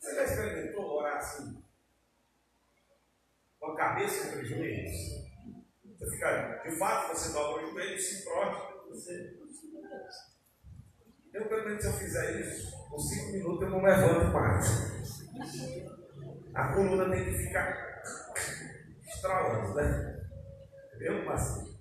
[0.00, 1.62] Você já experimentou orar assim?
[3.58, 4.96] Com a cabeça entre os joelhos?
[5.98, 8.76] Você fica, de fato, você dobra o joelho e se prostra.
[8.88, 9.36] Você...
[11.32, 15.26] Eu, pelo menos, se eu fizer isso, com cinco minutos eu não levanto mais.
[16.54, 18.02] A coluna tem que ficar
[19.04, 20.15] estralando, né?
[20.96, 21.24] Entendeu?
[21.26, 21.76] Mas,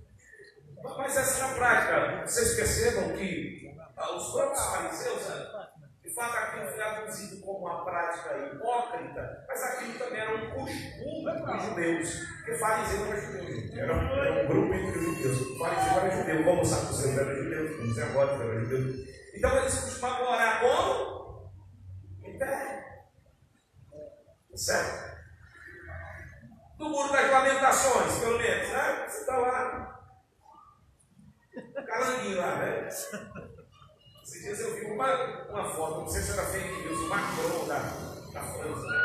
[0.84, 2.28] mas essa é a prática.
[2.28, 5.68] Vocês percebam que ah, os próprios fariseus, né,
[6.04, 11.46] de fato, aquilo foi aduzido como uma prática hipócrita, mas aquilo também era um costume
[11.46, 15.58] dos judeus, porque fariseu era judeu, era, era um grupo entre judeus.
[15.58, 19.06] Fariseu era judeu, como o sacuceu era judeu, o Zé Gótico era judeu.
[19.34, 21.52] Então eles costumavam orar como?
[22.24, 23.06] Em pé.
[24.56, 25.15] Certo?
[26.86, 29.06] Do Muro das Lamentações, pelo menos, né?
[29.08, 30.00] Você está lá,
[31.88, 32.88] calanguinho lá, né?
[32.88, 37.68] Esses dias eu vi uma, uma foto, não sei se era fake news, o Macron
[37.68, 37.78] da,
[38.34, 38.98] da França, né?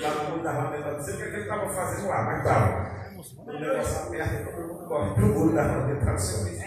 [0.00, 2.94] Lá no Muro das Lamentações, não sei o que ele estava fazendo lá, mas estava.
[3.38, 6.58] O negócio aperta, todo mundo corre para o Muro das Lamentações.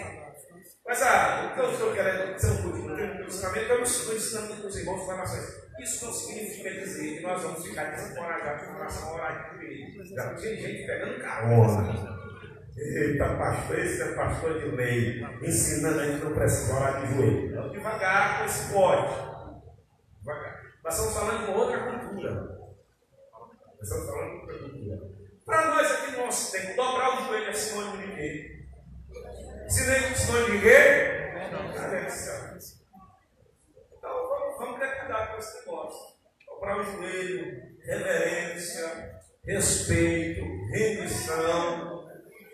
[0.84, 4.66] Mas ah, o que eu estou querendo dizer um pouquinho no ensinamento, eu estou ensinando
[4.66, 9.08] os irmãos com relação isso não significa dizer que nós vamos ficar desencorajados com relação
[9.08, 10.04] a orar de joelho.
[10.04, 12.18] Já tem gente pegando carona.
[12.76, 17.50] Eita, pastor, esse é pastor de lei, ensinando a gente não precisa orar de joelho.
[17.50, 19.14] Então, devagar com esse pode.
[20.20, 20.62] Devagar.
[20.84, 22.30] Nós estamos falando de uma outra cultura.
[22.30, 24.98] Nós estamos falando de outra cultura.
[25.44, 28.66] Para nós aqui no nosso tempo, dobrar o joelho é sinônimo de quê?
[29.68, 31.18] Sinônimo de quê?
[34.02, 36.18] Não vamos ter cuidado com esse negócio.
[36.68, 42.06] Dobrar o joelho, reverência, respeito, rendição.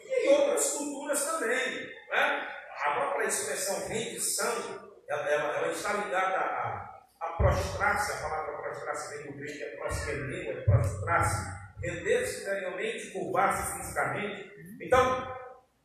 [0.06, 1.86] E em outras culturas também.
[2.10, 2.48] Né?
[2.86, 9.16] A própria expressão rendição, ela, ela, ela está ligada a, a prostrar-se, a palavra prostrar-se
[9.16, 11.50] vem do grego, é prospermeu, é prostrar-se,
[11.82, 14.48] render-se interiormente, curvar-se fisicamente.
[14.80, 15.34] Então,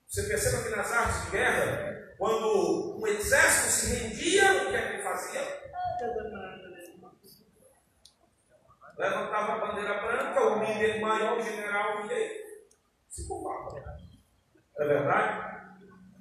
[0.07, 4.82] você perceba que nas artes de guerra, quando um exército se rendia, o que é
[4.82, 5.41] que ele fazia?
[9.00, 12.43] Levantava a bandeira branca, o líder maior, o general, e
[13.08, 13.70] se curvava.
[14.78, 15.70] É verdade?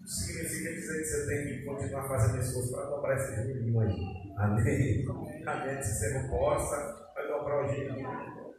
[0.07, 4.35] Significa dizer que você tem que continuar fazendo esforço para dobrar esse joelhinho aí.
[4.39, 5.05] Amém?
[5.45, 5.83] Amém.
[5.83, 8.09] Se você não possa, vai dobrar o joelhinho.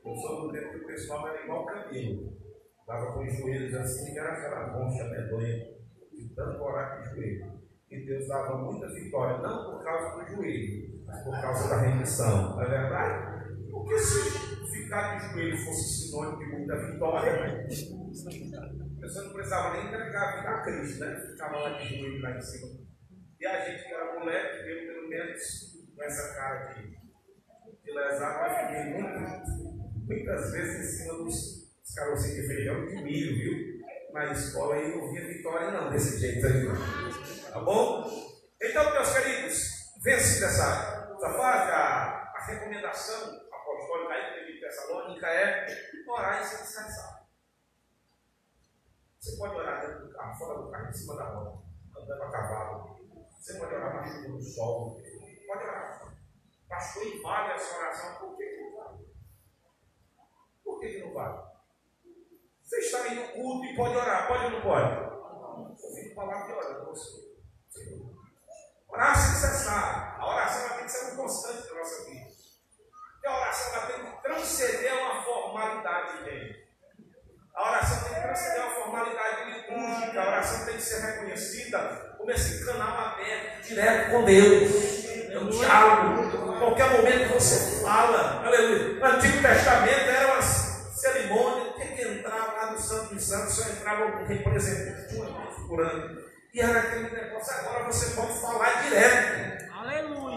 [0.04, 2.38] Eu sou do tempo que o pessoal era igual cabelo.
[2.82, 5.80] Estava com os joelhos assim, que era aquela concha medonha
[6.12, 7.60] de tanto orar com o joelho.
[7.90, 12.56] E Deus dava muita vitória, não por causa do joelho, por causa da rendição.
[12.58, 13.39] Não é verdade?
[13.80, 20.22] Porque se ficar de joelho fosse sinônimo de muita vitória, você não precisava nem entregar
[20.22, 21.28] a vida a Cristo, né?
[21.32, 22.68] Ficava lá de joelho lá em cima.
[23.40, 25.42] E a gente que era moleque, veio pelo menos
[25.96, 26.90] com essa cara de,
[27.84, 33.04] de lesado, mas fiquei muito, muitas vezes em cima dos, dos carocinhos de feijão de
[33.04, 33.80] milho, viu?
[34.12, 36.66] Na escola aí não via vitória não, desse jeito aí.
[37.50, 38.10] Tá bom?
[38.62, 39.70] Então, meus queridos,
[40.04, 43.49] vence dessa essa fase, a, a recomendação
[44.70, 45.66] Tessalônica é
[46.08, 47.28] orar e se descansar.
[49.20, 51.64] Você pode orar dentro do carro, fora do carro, em cima da roda,
[51.98, 53.00] andando a cavalo.
[53.32, 55.02] Você pode orar na chuva, no sol.
[55.48, 56.16] Pode orar.
[56.68, 58.60] Pastor invade essa oração, por que
[61.04, 61.50] não faz.
[62.64, 65.10] Você está aí no culto e pode orar, pode ou não pode?
[65.96, 67.36] Fico palavra e com você.
[68.88, 70.20] Orar sem cessar.
[70.20, 72.19] A oração tem que ser uma constante da nossa vida.
[73.20, 76.70] Porque a oração ela tem que transcender uma formalidade, gente.
[77.54, 80.22] A oração tem que transcender uma formalidade litúrgica.
[80.22, 85.06] A oração tem que ser reconhecida como esse canal aberto, direto com Deus.
[85.32, 86.60] É um diálogo.
[86.60, 88.46] Qualquer momento você fala.
[88.46, 89.00] Aleluia.
[89.00, 91.74] No Antigo Testamento era uma cerimônia.
[91.74, 93.54] Tem que entrar lá no Santo dos Santos.
[93.54, 95.14] Só entrava um representante
[95.68, 96.24] por ano.
[96.54, 97.54] E era aquele negócio.
[97.54, 99.59] Agora você pode falar direto.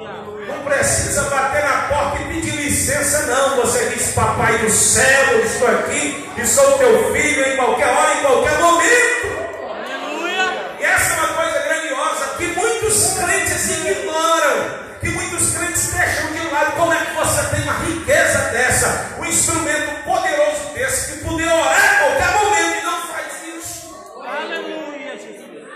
[0.02, 3.56] Não precisa bater na porta e pedir licença, não.
[3.56, 8.14] Você diz, Papai do céu, eu estou aqui e sou teu filho em qualquer hora,
[8.14, 9.52] em qualquer momento.
[9.70, 10.76] Aleluia.
[10.80, 16.48] E essa é uma coisa grandiosa que muitos crentes ignoram, que muitos crentes deixam de
[16.50, 16.72] lado.
[16.72, 21.94] Como é que você tem uma riqueza dessa, um instrumento poderoso desse, que poder orar
[21.94, 23.26] a qualquer momento e não faz
[23.56, 23.94] isso?
[24.26, 25.68] Aleluia, Jesus.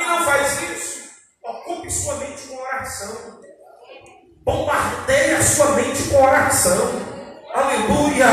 [0.00, 0.98] E não faz isso.
[1.44, 3.38] Ocupe sua mente com oração.
[4.48, 6.88] Bombardeie a sua mente com oração.
[7.54, 8.26] Aleluia.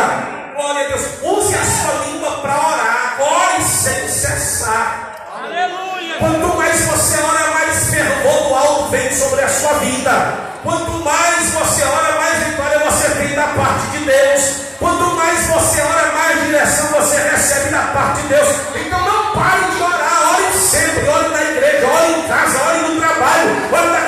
[0.55, 1.01] Glória a Deus.
[1.21, 3.17] Use a sua língua para orar.
[3.19, 5.27] Ore sem cessar.
[5.43, 6.15] Aleluia.
[6.19, 10.37] Quanto mais você ora, mais fervor do alto vem sobre a sua vida.
[10.63, 14.55] Quanto mais você ora, mais vitória você tem da parte de Deus.
[14.79, 18.47] Quanto mais você ora, mais direção você recebe da parte de Deus.
[18.73, 20.33] Então não pare de orar.
[20.33, 21.09] Ore sempre.
[21.09, 24.04] Ore na igreja, ore em casa, ore no trabalho, ore na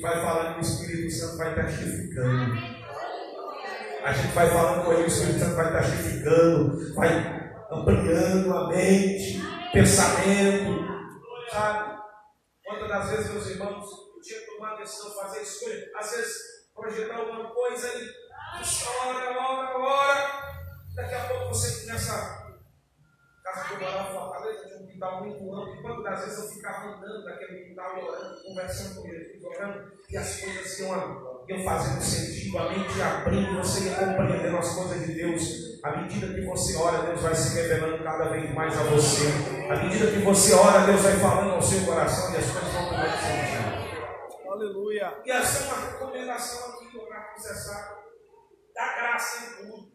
[0.00, 2.80] vai falando que o Espírito Santo vai testificando.
[4.02, 9.40] A gente vai falando com ele, o Espírito Santo vai testificando, vai ampliando a mente,
[9.72, 10.84] pensamento,
[11.50, 12.00] sabe?
[12.64, 13.86] Quantas das vezes, meus irmãos,
[14.16, 16.34] eu tinha que tomar a decisão, fazer escolha, às vezes
[16.74, 18.20] projetar alguma coisa e
[19.06, 20.30] ora, ora, ora,
[20.94, 22.40] daqui a pouco você nessa
[23.44, 23.64] casa
[24.12, 29.08] Fortaleza, quintal muito amplo, e quantas vezes eu ficava andando naquele quintal orando, conversando com
[29.08, 34.58] ele, orando, e as coisas iam, iam fazendo sentido, a mente abrindo, você ia compreendendo
[34.58, 35.70] as coisas de Deus.
[35.82, 39.26] À medida que você ora, Deus vai se revelando cada vez mais a você.
[39.70, 42.88] À medida que você ora, Deus vai falando ao seu coração e as coisas vão
[42.90, 44.50] tomando sentido.
[44.52, 45.22] Aleluia.
[45.24, 47.98] E essa é uma recomendação aqui para processar
[48.74, 49.89] da graça em tudo.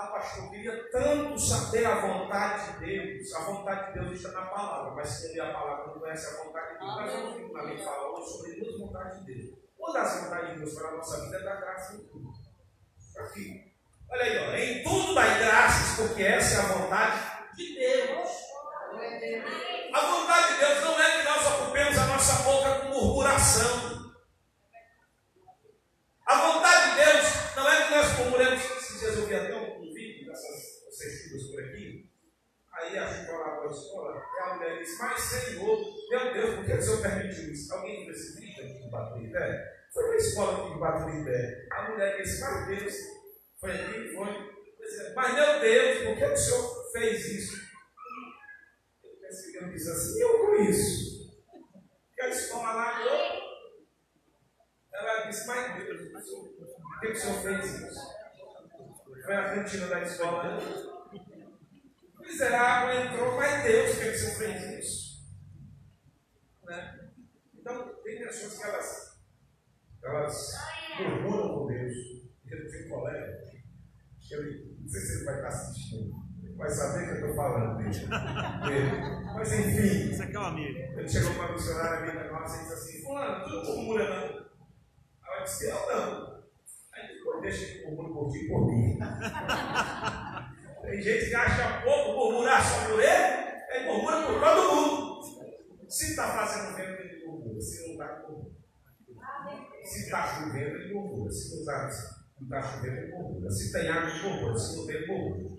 [0.00, 3.34] Ah, pastor, eu queria tanto saber a vontade de Deus.
[3.34, 6.26] A vontade de Deus está na palavra, mas se não ler a palavra não conhece
[6.26, 9.58] a vontade de Deus, nós vamos finalmente falar hoje sobre duas vontades de Deus.
[9.78, 12.32] Uma das vontades de Deus para a nossa vida é da graça em tudo.
[13.18, 13.72] Aqui.
[14.10, 14.56] Olha aí, ó.
[14.56, 18.28] em tudo dai graças, porque essa é a vontade de Deus.
[19.92, 24.12] A vontade de Deus não é que nós ocupemos a nossa boca com murmuração.
[26.26, 28.64] A vontade de Deus não é que nós murmuremos.
[28.64, 32.10] Esses dias eu vi até um, um vídeo dessas assistidas por aqui.
[32.72, 35.98] Aí a gente vai lá para a escola e a mulher diz: Mas Senhor,
[36.68, 37.72] por que o Senhor permitiu isso?
[37.72, 39.88] Alguém esse vídeo aqui de Baturité?
[39.92, 41.66] Foi na escola de Baturité.
[41.72, 42.94] A mulher disse: Mas Deus,
[43.58, 44.14] foi aqui?
[44.14, 44.58] Foi.
[45.16, 47.68] Mas meu Deus, por que o Senhor fez isso?
[49.28, 51.38] Esse menino diz assim, eu com isso.
[52.14, 53.48] Que a escola lá, eu.
[54.92, 58.00] Ela disse, mas Deus, por que o senhor fez isso?
[59.24, 60.58] Foi a cantina da escola.
[62.20, 65.07] Miserável entrou, mas Deus, por que o senhor fez isso?
[66.68, 67.10] Né?
[67.54, 69.20] Então, tem pessoas que elas,
[70.02, 70.54] elas
[71.00, 71.94] murmuram com Deus.
[72.46, 73.42] Eu tinha um colega,
[74.30, 78.08] ele, não sei se ele vai estar assistindo vai saber que eu estou falando dele.
[79.34, 80.78] Mas enfim, Isso aqui é um amigo.
[80.78, 84.48] ele chegou para a missionária amiga nossa e disse assim: Fulano, tu não murmura não.
[85.24, 86.42] Ela disse: Eu não.
[86.92, 88.98] Aí depois deixa que murmure por ti e por mim.
[90.82, 95.07] Tem gente que acha pouco murmurar só por ele, ele murmura por todo mundo.
[95.88, 97.60] Se está fazendo vento, ele murmura.
[97.60, 98.50] Se não está, murmura.
[99.84, 101.32] Se está chovendo, ele murmura.
[101.32, 103.50] Se não está está chovendo, ele murmura.
[103.50, 104.58] Se tem água, ele murmura.
[104.58, 105.58] Se não tem, murmura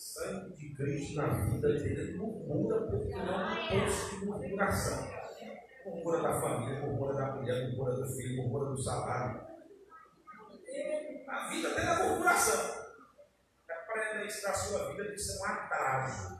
[0.00, 5.10] sangue de Cristo na vida dele murmura porque não é um posto de murmuração.
[5.84, 9.40] Murmura da família, murmura da mulher, murmura do filho, murmura do salário.
[11.28, 12.80] A vida tem a murmuração.
[13.68, 16.39] Aprenda isso da sua vida, que isso é um atraso.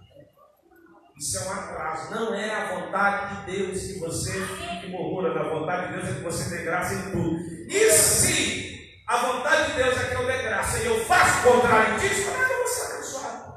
[1.20, 2.14] Isso é um atraso.
[2.14, 5.38] Não é a vontade de Deus que você fique murmura.
[5.38, 7.36] A vontade de Deus é que você dê graça em tudo.
[7.68, 11.52] E se a vontade de Deus é que eu dê graça e eu faço o
[11.52, 13.52] contrário disso, como é que eu vou ser abençoado?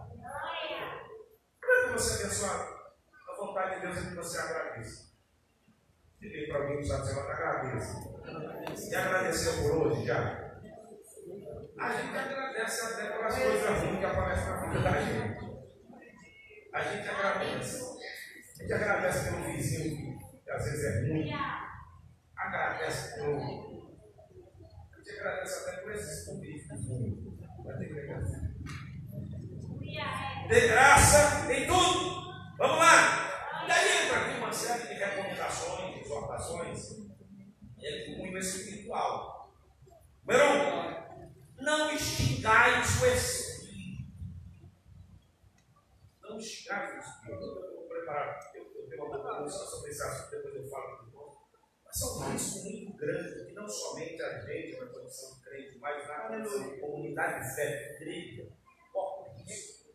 [1.61, 2.74] Como é que eu vou ser abençoado?
[3.30, 5.03] A vontade de Deus é que você agradeça.
[6.20, 7.97] Diga para alguém que está dizendo, agradeça.
[8.91, 10.51] E agradeceu por hoje já?
[11.80, 15.43] A gente agradece até pelas coisas ruins que aparecem na vida da gente.
[16.74, 17.84] A gente agradece.
[18.57, 21.32] A gente agradece pelo vizinho que às vezes é ruim.
[22.36, 23.93] Agradece pelo.
[24.91, 27.38] A gente agradece até por esses políticos ruins.
[27.63, 28.53] Vai ter que agradecer.
[30.49, 32.34] Dê graça em tudo.
[32.57, 33.65] Vamos lá.
[33.67, 37.03] E aí entra aqui uma série de recomendações, exortações.
[37.82, 39.53] É cunho espiritual.
[40.26, 43.43] Número um, não extingais o espírito.
[46.34, 47.29] Não o espírito.
[47.29, 51.13] Eu vou preparar, eu, eu tenho uma boa música sobre esse assunto, depois eu falo.
[51.86, 56.07] Mas são riscos muito grandes, que não somente a gente na condição de crente, mas
[56.07, 58.49] na comunidade de fé, igreja,
[58.91, 59.93] corre risco.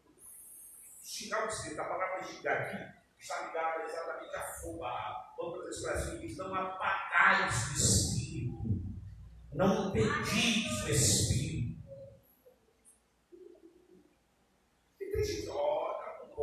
[1.02, 6.20] Xingar o espírito, a palavra xingar aqui está ligada exatamente a fogo, a outras expressões
[6.20, 8.62] que não apagais o espírito,
[9.54, 11.82] não pedis o espírito.
[15.00, 15.48] E tem gente,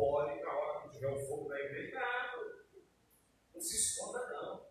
[0.06, 2.44] pode, na hora que tiver o fogo na igreja, não,
[3.54, 4.66] não se esconda, não.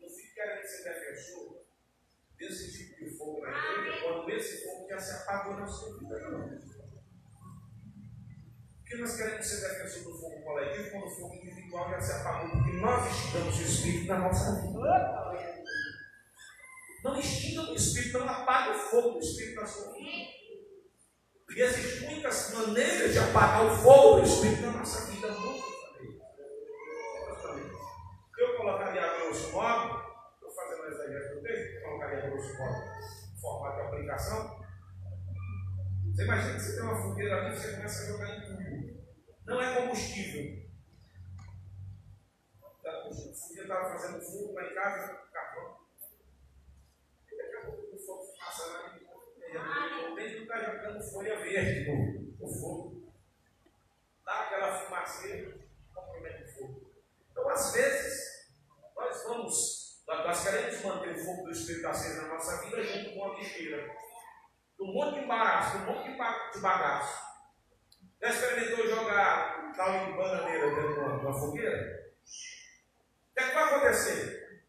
[0.00, 1.64] Não fique querendo ser defensor
[2.38, 6.18] desse tipo de fogo na igreja, quando esse fogo já se apagou na sua vida,
[6.20, 6.60] não.
[8.80, 12.50] Porque nós queremos ser defensor do fogo coletivo quando o fogo individual já se apagou,
[12.50, 15.60] porque nós extingamos o Espírito na nossa vida.
[17.02, 19.99] Não extinga o Espírito, não apague o fogo do Espírito na sua vida.
[21.56, 25.26] E existem muitas maneiras de apagar o fogo do Espírito na nossa vida.
[28.38, 30.00] Eu colocaria a grosso modo,
[30.34, 34.60] estou fazendo um exagero do texto, colocaria a grosso modo, formato de aplicação.
[36.14, 38.60] Você imagina que você tem uma fogueira ali e você começa a jogar em tudo.
[39.46, 40.70] Não é combustível.
[42.84, 45.76] O fogueiro estava fazendo fogo lá em casa, carvão.
[47.30, 49.09] E daqui a pouco o fogo passa lá e
[50.14, 51.90] dentro está jogando folha verde
[52.38, 53.12] no, fogo.
[54.24, 55.58] Dá aquela fumaceira,
[55.94, 56.90] compromete o fogo.
[57.30, 58.50] Então, às vezes,
[58.94, 63.24] nós vamos, nós queremos manter o fogo do Espírito aceso na nossa vida junto com
[63.24, 63.96] a lixeira.
[64.80, 67.30] Um monte de embaraço, um monte de bagaço.
[68.20, 72.12] Já experimentou jogar tal de bananeira dentro de uma, de uma fogueira?
[73.30, 74.62] O que, é que vai acontecer?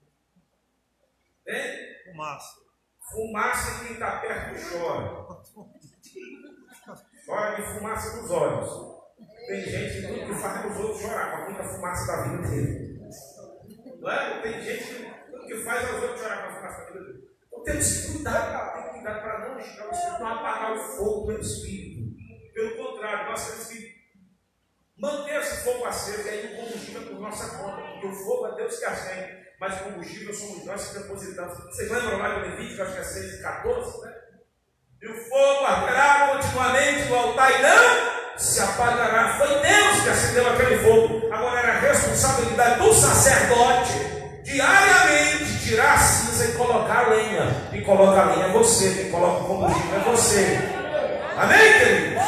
[1.47, 2.03] Hein?
[2.05, 2.60] Fumaça.
[3.11, 5.27] Fumaça quem está perto chora.
[7.25, 8.91] Chora de fumaça nos olhos.
[9.47, 13.01] Tem gente que tudo que faz os outros chorar, com muita fumaça da vida dele.
[13.99, 14.41] Não é?
[14.41, 17.31] Tem gente que tudo que faz os outros chorar com a fumaça da vida dele.
[17.47, 19.51] Então temos que cuidar, tem que cuidar para não
[20.19, 22.15] não apagar o fogo do Espírito.
[22.53, 23.91] Pelo contrário, nós temos que
[24.97, 28.47] manter esse fogo aceso e aí o combustível é por nossa conta, porque o fogo
[28.47, 31.57] é Deus que acende, mas o combustível somos nós que depositamos.
[31.65, 34.13] Vocês lembram lá do Levítico, acho que é 6 e 14, né?
[35.01, 39.37] E o fogo arderá continuamente no altar e não se apagará.
[39.37, 41.33] Foi Deus que acendeu aquele fogo.
[41.33, 43.93] Agora era a responsabilidade do sacerdote
[44.43, 47.69] diariamente tirar a cinza e colocar a lenha.
[47.73, 50.57] E coloca a lenha é você, quem coloca o combustível é você.
[51.37, 52.23] Amém, queridos?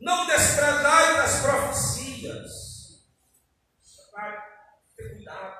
[0.00, 2.60] Não desprezai das profecias.
[4.12, 4.36] Vai
[4.96, 5.54] ter cuidado.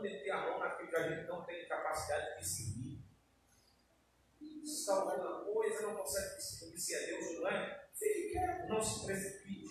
[0.00, 3.04] Não meter a mão naquilo que a gente não tem capacidade de discernir.
[4.64, 7.84] Se está alguma coisa, não consegue discernir se é Deus ou não é.
[7.94, 9.68] Fique quieto, não se precipite.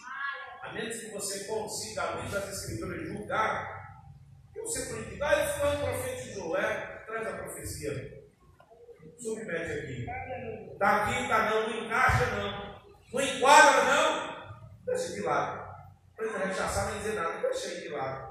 [0.62, 4.06] A menos que você consiga, à luz das Escrituras, julgar.
[4.56, 8.30] Eu sempre digo, ah, ele foi um profetizou, é, traz a profecia.
[9.18, 10.06] Submete aqui.
[10.74, 12.82] Está aqui, está não, não encaixa não.
[13.14, 14.86] Não enquadra, não.
[14.86, 15.76] Deixa de lado.
[16.10, 17.42] Não precisa rechaçar nem dizer nada.
[17.42, 18.29] Deixa de lado.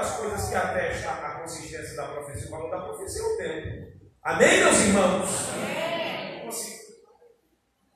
[0.00, 4.00] Das coisas que atesta a consistência da profecia, o valor da profecia é o tempo.
[4.22, 5.28] Amém, meus irmãos?
[5.52, 6.48] Amém.
[6.48, 7.04] Assim,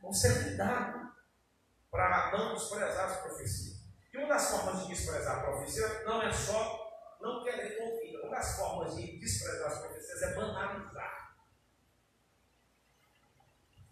[0.03, 1.15] vamos ser cuidado
[1.91, 3.87] para não desprezar as profecias.
[4.13, 8.21] E uma das formas de desprezar a profecia não é só não querer ouvir.
[8.21, 11.39] Uma das formas de desprezar as profecias é banalizar.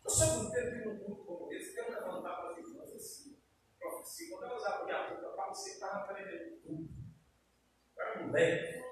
[0.04, 3.38] Eu sou um tempo num mundo como esse, quero levantar para as irmãs assim,
[3.80, 4.36] profecia.
[4.36, 7.01] Quando elas abrem a boca, para você estar aprendendo tudo.
[8.30, 8.82] Leve.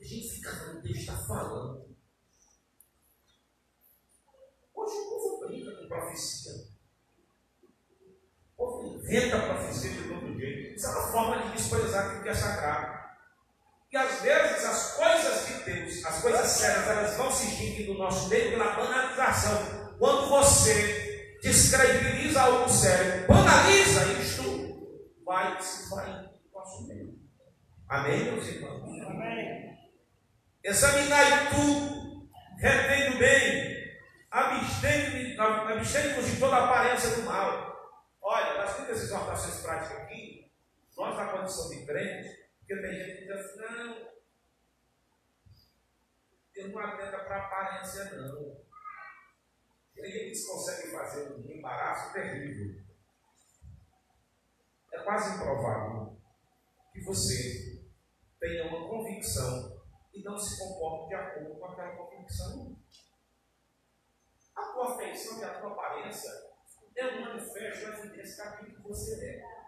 [0.00, 1.90] A gente fica no Deus está falando.
[4.74, 6.52] Hoje o povo brinca com profecia.
[8.56, 10.76] O povo inventa profecia de todo jeito.
[10.76, 13.00] Isso é uma forma de desprezar aquilo que é sagrado.
[13.92, 17.94] E às vezes as coisas de Deus, as coisas sérias, elas vão se extinguir do
[17.94, 19.96] nosso meio pela banalização.
[19.98, 24.42] Quando você descredibiliza algo sério, banaliza isto,
[25.24, 26.30] vai se vai.
[27.90, 29.04] Amém, meus irmãos?
[29.04, 29.76] Amém.
[30.62, 33.98] Examinai tudo, retendo bem,
[34.30, 37.98] abstendo-vos de toda aparência do mal.
[38.22, 40.52] Olha, das muitas exortações práticas aqui,
[40.96, 44.08] nós na condição de crente, porque tem gente que diz assim, não,
[46.54, 48.56] eu não atendo para aparência, não.
[49.96, 52.84] E aí eles conseguem fazer um embaraço terrível.
[54.92, 56.16] É quase improvável
[56.92, 57.79] que você
[58.40, 59.80] tenha uma convicção
[60.12, 62.76] e não se comporte de acordo com aquela convicção.
[64.56, 66.30] A tua afeição e a tua aparência
[66.96, 69.60] é um manifesto, uma evidência daquilo que você é.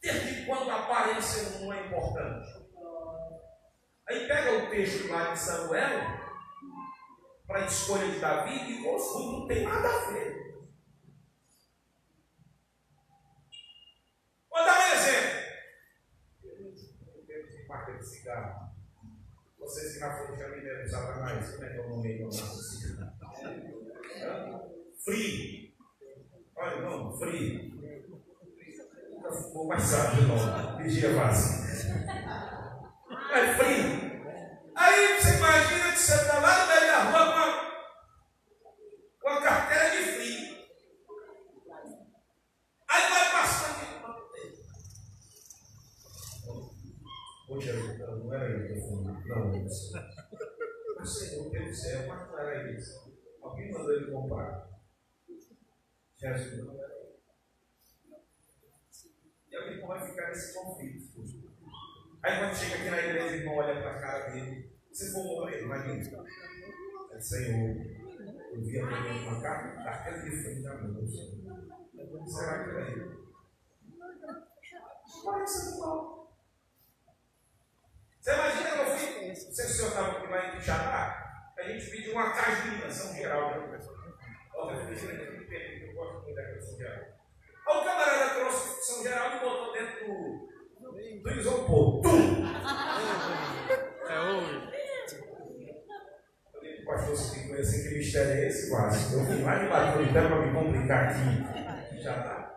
[0.00, 2.66] Desde quando a aparência não é importante?
[4.08, 6.00] Aí pega o texto lá de Samuel,
[7.46, 10.46] para a escolha de Davi, e confunde, não tem nada a ver.
[14.48, 15.46] Vou dar um exemplo.
[17.28, 18.70] Eu marca de cigarro.
[19.66, 23.16] Vocês que na frente já me deram Satanás, como é que é o nome cigarro?
[25.04, 25.72] Frio.
[26.56, 27.76] Olha, não, frio
[29.52, 30.76] vou passar de novo.
[30.78, 31.66] Vigia fácil.
[33.32, 34.06] É frio.
[34.76, 37.48] Aí você imagina que você está lá no meio da rua com a,
[39.20, 40.66] com a carteira de frio.
[42.88, 43.86] Aí vai passando.
[47.48, 48.65] Hoje não era isso.
[49.28, 51.04] Não, não.
[51.04, 53.14] Senhor, pelo céu, mas não era isso.
[53.42, 54.66] Alguém mandou ele comprar.
[56.16, 56.66] Jesus
[59.72, 61.24] e como vai ficar nesse conflito.
[62.22, 65.24] Aí quando chega aqui na igreja, o irmão olha para a cara dele, se for
[65.24, 66.24] morrer, imagina.
[67.12, 67.76] É Senhor,
[68.52, 71.06] eu vi a uma carta, daquela de frente da mão.
[72.26, 73.26] Será que é ele?
[75.24, 76.25] Parece igual.
[78.26, 81.52] Você imagina que eu fui, não sei se o senhor estava aqui lá em Quixadá,
[81.56, 83.50] a gente pediu uma caixa de iluminação geral.
[83.50, 83.78] Né?
[84.52, 87.04] Olha, eu eu gosto muito da iluminação geral.
[87.68, 92.02] Aí o camarada trouxe São Geraldo e botou dentro do, do isopor.
[92.02, 92.46] Tum!
[94.10, 94.72] É hoje.
[95.14, 99.14] Eu falei, pastor, você tem que conhecer que mistério é esse, quase.
[99.14, 102.02] Eu vim lá de Baturité para me complicar aqui.
[102.02, 102.56] Já tá.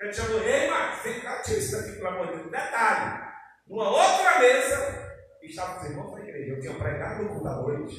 [0.00, 2.50] Ele chamou, ei, Marcos, vem cá, tira isso daqui, pelo amor de Deus.
[2.52, 3.31] Detalhe,
[3.66, 6.52] numa outra mesa, estava os irmãos da igreja.
[6.52, 7.96] Eu tinha pregado no culto da noite.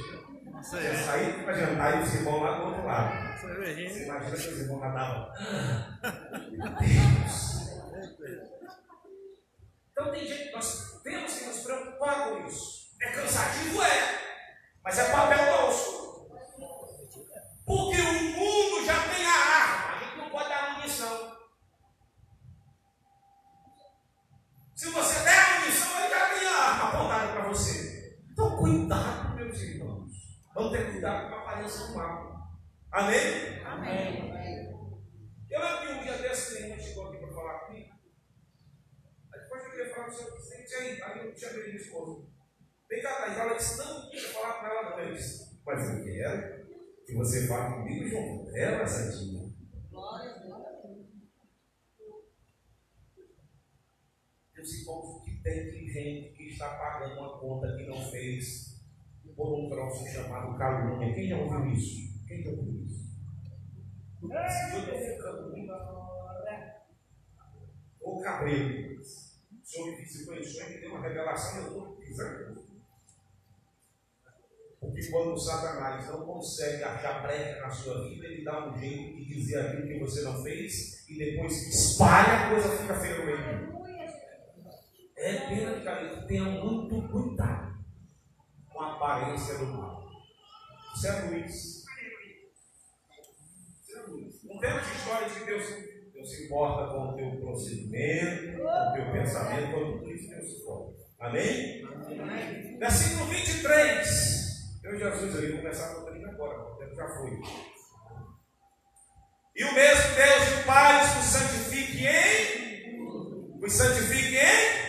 [0.56, 3.40] Eu saí para jantar e os irmãos lá do outro lado.
[3.42, 5.34] Você imagina que os irmãos lá
[6.52, 7.54] Meu Deus!
[9.92, 12.96] Então tem gente, nós temos que nos preocupar com isso.
[13.02, 13.82] É cansativo?
[13.84, 14.20] É.
[14.84, 16.30] Mas é papel nosso.
[17.66, 19.96] Porque o mundo já tem a arma.
[19.96, 21.38] A gente não pode dar munição.
[24.76, 28.18] Se você der a munição, ele já tem a arma apontada para você.
[28.32, 30.12] Então cuidado, meus irmãos.
[30.54, 32.34] Vamos ter cuidado com a aparência do mal.
[32.92, 33.64] Amém?
[33.66, 34.34] Amém.
[35.50, 37.94] Eu lembro um dia desse, nenhum chegou aqui para falar comigo.
[39.34, 41.02] Aí depois eu queria falar com o senhor, sente aí.
[41.02, 42.28] Aí eu chamei minha esposa.
[42.90, 43.38] Vem cá, Thaís.
[43.38, 45.00] Ela disse, não, não queria falar com ela, não.
[45.00, 46.66] Eu disse, mas eu quero
[47.06, 48.52] que você fale comigo, João.
[48.54, 49.50] Ela, Santinha.
[49.90, 51.08] Glória a Deus.
[54.54, 58.84] Meus irmãos, que tem gente que está pagando uma conta que não fez
[59.36, 61.14] por um troço chamado calúnia.
[61.14, 62.28] Quem já ouviu isso?
[62.28, 63.04] Quem já ouviu isso?
[64.20, 65.74] Se eu estou ficando muito.
[68.24, 69.02] Cabelo.
[69.02, 72.63] O Senhor me visitou em sonho e me deu uma revelação e eu estou pisando.
[74.84, 79.26] Porque quando Satanás não consegue achar brecha na sua vida, ele dá um jeito de
[79.26, 83.74] dizer aquilo que você não fez e depois espalha, a coisa fica feia no meio.
[85.16, 86.28] É pena de cabeça.
[86.28, 87.78] Tenha muito cuidado
[88.78, 90.04] a aparência do mal.
[90.96, 91.56] Isso é Luiz.
[91.56, 91.88] Isso
[93.98, 94.54] é.
[94.54, 95.66] Não temos história de que Deus,
[96.14, 100.46] Deus se importa com o teu procedimento, com o teu pensamento, com tudo isso Deus
[100.46, 101.04] se importa.
[101.20, 101.86] Amém?
[101.86, 102.78] Amém?
[102.80, 104.43] Versículo 23.
[104.84, 107.32] Eu, Jesus, ali, vou começar com 30 agora, o tempo já foi.
[109.56, 113.60] E o mesmo Deus e o Pai os santifique em.
[113.64, 114.84] Os santifique em.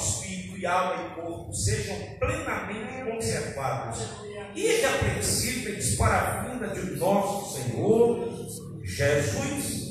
[0.00, 4.00] espírito e alma e corpo sejam plenamente conservados
[4.54, 8.28] irrepreensíveis para a vinda de nosso Senhor
[8.82, 9.90] Jesus.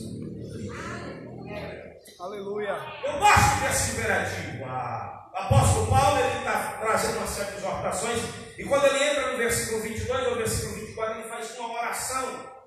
[2.19, 2.75] Aleluia.
[3.05, 4.65] Eu gosto desse imperativo.
[4.65, 8.19] A- O apóstolo Paulo ele está trazendo uma série de exortações
[8.57, 12.59] e quando ele entra no versículo 22 ou versículo 24 ele faz uma oração.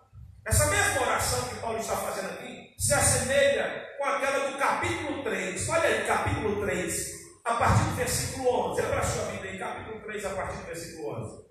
[0.45, 5.69] Essa mesma oração que Paulo está fazendo aqui se assemelha com aquela do capítulo 3.
[5.69, 7.13] Olha aí, capítulo 3,
[7.45, 8.81] a partir do versículo 11.
[8.81, 11.43] Abra a sua Bíblia aí, capítulo 3, a partir do versículo 11.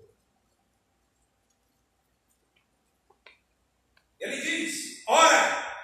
[4.20, 5.74] Ele diz: Ora,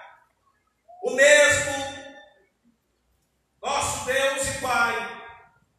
[1.04, 1.72] o mesmo
[3.62, 5.17] nosso Deus e Pai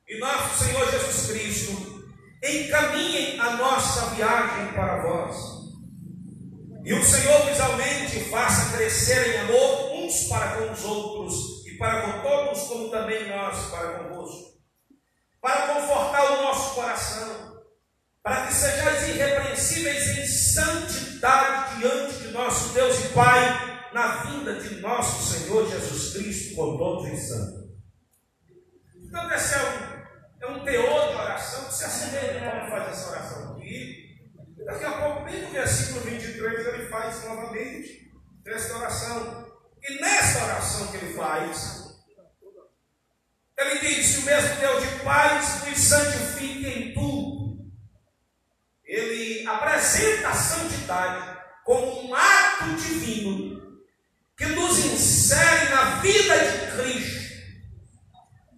[0.09, 2.09] e nosso Senhor Jesus Cristo
[2.43, 5.35] encaminhem a nossa viagem para vós.
[6.83, 11.77] E o Senhor vos aumente faça crescer em amor uns para com os outros e
[11.77, 14.57] para com todos, como também nós para convosco.
[15.39, 17.61] Para confortar o nosso coração,
[18.23, 24.75] para que sejais irrepreensíveis em santidade diante de nosso Deus e Pai, na vinda de
[24.81, 27.69] nosso Senhor Jesus Cristo com todos os santos.
[29.03, 29.98] Então, esse é um,
[30.41, 34.09] é um teor de oração que se assemelha como faz essa oração aqui.
[34.65, 38.11] Daqui a pouco, bem no versículo 23, ele faz novamente
[38.45, 39.49] esta oração.
[39.81, 41.89] E nessa oração que ele faz,
[43.57, 47.39] ele diz: o mesmo Deus de paz nos santifique em tudo.
[48.85, 53.59] Ele apresenta a santidade como um ato divino
[54.35, 57.19] que nos insere na vida de Cristo.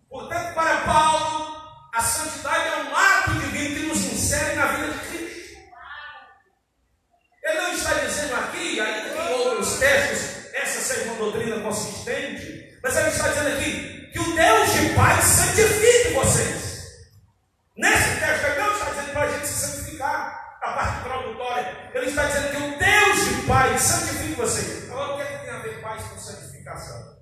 [0.07, 1.51] Portanto, para Paulo,
[1.93, 5.57] a santidade é um ato divino que nos insere na vida de Cristo.
[7.43, 12.61] Ele não está dizendo aqui, ainda que em outros textos, essa seja uma doutrina consistente,
[12.83, 16.71] mas ele está dizendo aqui que o Deus de paz santifique vocês.
[17.77, 21.91] Nesse texto, ele não está dizendo para a gente se santificar, a parte introdutória.
[21.93, 24.89] Ele está dizendo que o Deus de paz santifique vocês.
[24.89, 27.17] Agora, o que, é que tem a ver paz com santificação?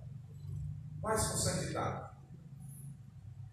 [1.01, 2.09] Paz com santidade.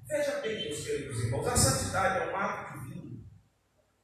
[0.08, 3.24] Veja bem, meus queridos irmãos, a santidade é um ato divino,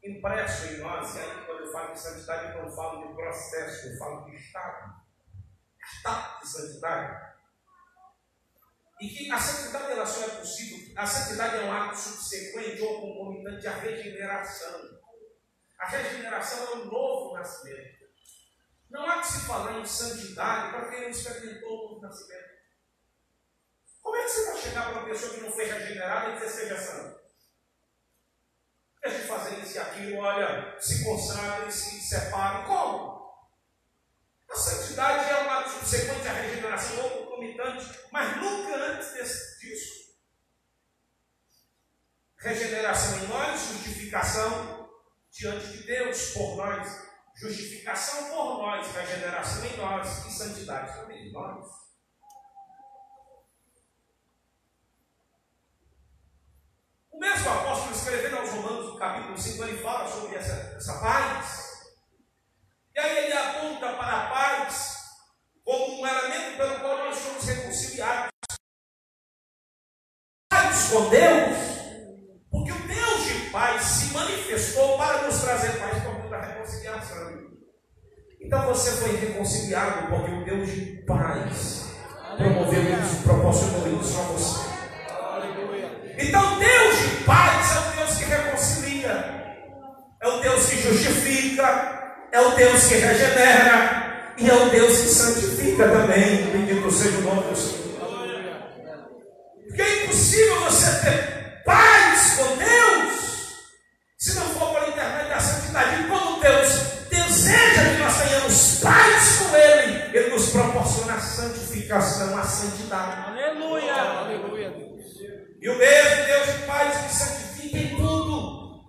[0.02, 3.86] impresso em nós, e aí quando eu falo de santidade, eu não falo de processo,
[3.86, 4.94] eu falo de estado.
[5.80, 7.31] Estado de santidade.
[9.02, 13.00] E que a santidade ela só é possível, a santidade é um ato subsequente ou
[13.00, 15.00] concomitante à regeneração.
[15.76, 18.06] A regeneração é um novo nascimento.
[18.88, 22.52] Não há que se falar em santidade para quem não experimentou o novo nascimento.
[24.00, 26.48] Como é que você vai chegar para uma pessoa que não foi regenerada e dizer
[26.48, 27.20] seja santo?
[29.02, 32.66] Deixa de fazer isso e aquilo, olha, se consagre, se separe.
[32.66, 33.34] Como?
[34.48, 40.02] A santidade é um ato subsequente à regeneração ou concomitante, mas nunca antes disso.
[42.38, 44.90] Regeneração em nós, justificação
[45.30, 47.12] diante de Deus por nós.
[47.34, 51.66] Justificação por nós, regeneração em nós e santidade também em nós.
[57.10, 61.72] O mesmo apóstolo escrevendo aos Romanos, no capítulo 5, ele fala sobre essa, essa paz.
[62.94, 64.91] E aí ele aponta para a paz
[65.64, 68.32] como um elemento pelo qual nós somos reconciliados.
[70.90, 71.56] Com Deus,
[72.50, 77.32] porque o Deus de paz se manifestou para nos trazer paz por meio da reconciliação.
[78.38, 81.86] Então você foi reconciliado porque o Deus de paz
[82.36, 84.72] promoveu isso, proporcionou isso a você.
[86.18, 89.56] Então Deus de paz é o Deus que reconcilia,
[90.20, 95.08] é o Deus que justifica, é o Deus que regenera e é o Deus que
[95.08, 96.50] santifica também.
[96.50, 97.82] Bendito seja o nome do Senhor.
[99.66, 103.22] Porque é impossível você ter paz com Deus
[104.18, 106.02] se não for por intermédio da santidade.
[106.02, 106.68] E quando Deus
[107.10, 113.30] deseja que nós tenhamos paz com Ele, Ele nos proporciona a santificação, a santidade.
[113.30, 113.94] Aleluia.
[113.94, 114.92] Aleluia, Deus.
[115.60, 118.82] E o mesmo Deus de paz que santifica em tudo.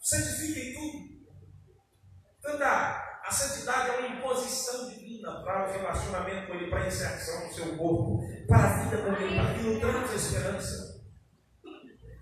[0.00, 1.04] Santifica em tudo.
[2.42, 7.46] Portanto, a, santidade é uma imposição divina para o relacionamento com Ele, para a inserção
[7.46, 11.02] no seu corpo, para a vida com Ele, para que traz esperança.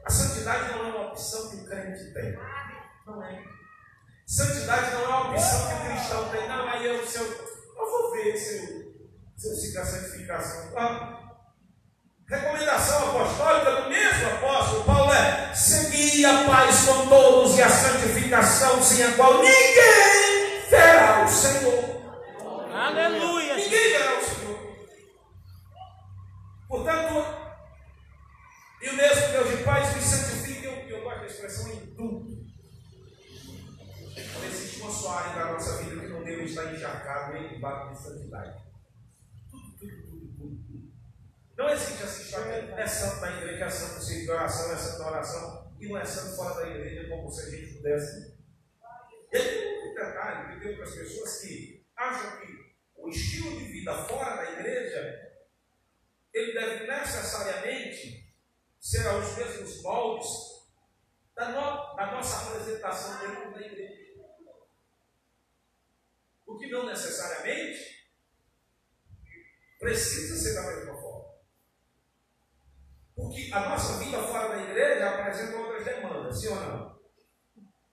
[0.04, 2.36] A santidade não é uma opção que o crente tem.
[3.06, 3.42] Não é.
[4.26, 6.48] Santidade não é uma opção que o cristão tem.
[6.48, 7.24] Não, aí eu, eu,
[7.76, 8.94] eu vou ver se
[9.36, 10.72] eu, se eu a santificação.
[12.28, 18.82] Recomendação apostólica do mesmo apóstolo Paulo é: seguir a paz com todos e a santificação,
[18.82, 20.41] sem a qual ninguém
[20.72, 21.84] verá o Senhor.
[22.72, 23.56] Aleluia.
[23.56, 24.58] Ninguém verá o Senhor.
[26.66, 27.14] Portanto,
[28.80, 32.42] e o mesmo Deus de paz me santifica, que eu gosto da expressão em tudo.
[34.34, 37.94] Não existe uma só área da nossa vida que não deve estar encharcada em barco
[37.94, 38.62] de santidade.
[39.50, 40.92] Tudo, tudo, tudo, tudo, tudo.
[41.54, 45.08] Não existe essa história, é santo na igreja, é santo no oração, é santo na
[45.08, 48.31] oração, e não é santo fora da igreja, como se a gente pudesse
[53.82, 55.32] vida fora da igreja,
[56.32, 58.32] ele deve necessariamente
[58.78, 60.28] ser aos mesmos moldes
[61.34, 64.22] da, no, da nossa apresentação dentro da igreja.
[66.46, 68.08] O que não necessariamente
[69.80, 71.32] precisa ser da mesma forma.
[73.16, 77.02] Porque a nossa vida fora da igreja apresenta outras demandas, sim ou não?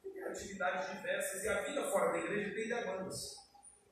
[0.04, 3.39] Tem atividades diversas e a vida fora da igreja tem demandas.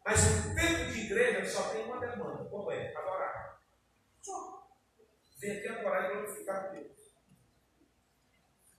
[0.08, 2.46] Mas o tempo de igreja só tem uma demanda.
[2.46, 2.96] Como é?
[2.96, 3.60] Adorar.
[4.22, 4.70] Só.
[5.38, 6.96] Vem aqui adorar e glorificar Deus.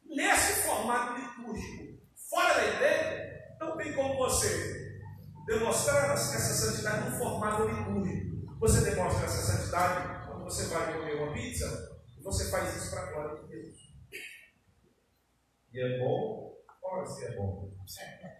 [0.06, 2.00] Nesse formato litúrgico,
[2.30, 5.02] fora da igreja, não tem como você
[5.46, 8.59] demonstrar essa santidade no formato litúrgico.
[8.60, 13.02] Você demonstra essa santidade quando você vai comer uma pizza e você faz isso para
[13.02, 13.76] a glória de Deus.
[15.74, 16.47] E é bom?
[16.90, 17.70] Ora, se é bom.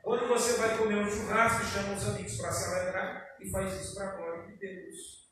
[0.03, 4.09] Quando você vai comer um churrasco, chama os amigos para celebrar e faz isso para
[4.09, 5.29] a glória de Deus.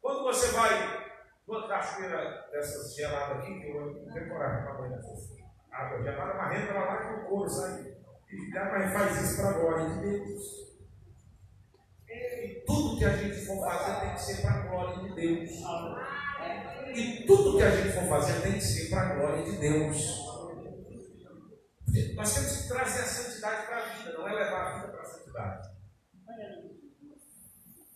[0.00, 1.08] Quando você vai
[1.46, 5.36] numa cachoeira dessas geladas aqui, que eu não tenho coragem para banhar nessas
[5.70, 7.98] águas geladas, mas entra lá com o couro, sabe?
[8.30, 10.68] E mas faz isso para a glória de Deus.
[12.08, 15.50] E tudo que a gente for fazer tem que ser para a glória de Deus.
[16.94, 20.27] E tudo que a gente for fazer tem que ser para a glória de Deus.
[22.14, 25.02] Nós temos que trazer a santidade para a vida, não é levar a vida para
[25.02, 25.68] a santidade.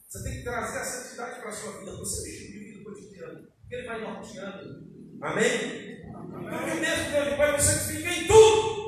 [0.09, 3.49] Você tem que trazer a santidade para a sua vida, você estilo de vida cotidiano,
[3.61, 4.93] porque ele vai norteando.
[5.23, 6.03] Amém?
[6.13, 8.83] Porque mesmo Deus de Pai, você fica em tudo.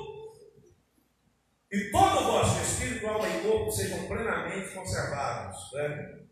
[1.72, 5.72] E todo o vosso espírito, alma e corpo sejam plenamente conservados.
[5.72, 6.24] Né?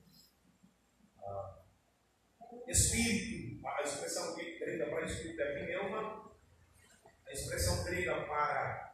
[2.68, 6.21] Espírito, a expressão grega para espírito é pneuma,
[7.32, 8.92] a expressão grega para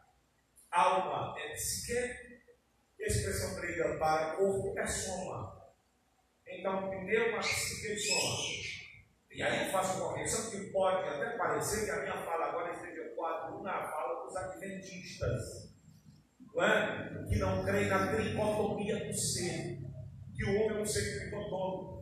[0.70, 1.92] alma é psique,
[2.98, 5.58] e a expressão grega para corpo é soma.
[6.46, 8.36] Então, pneuma, psique e soma.
[9.32, 13.12] E aí eu faço correção que pode até parecer que a minha fala agora esteja
[13.16, 15.74] quadro na fala dos adventistas,
[16.54, 17.24] não é?
[17.28, 19.78] que não creem na tricotomia do ser,
[20.34, 21.97] que o homem é um ser tricotômico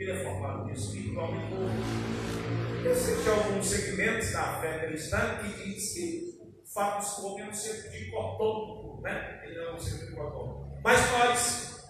[0.00, 2.88] ele é formado de espírito, alma e corpo.
[2.88, 7.52] Existem alguns segmentos da fé cristã que diz que o fato de homem é um
[7.52, 9.42] ser dicotômico, né?
[9.44, 10.80] Ele não é um ser dicotômico.
[10.82, 11.84] Mas nós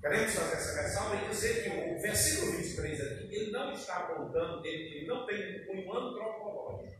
[0.00, 4.66] queremos fazer essa ressalva e dizer que o versículo 23 aqui, ele não está apontando,
[4.66, 6.98] ele, ele não tem um antropológico.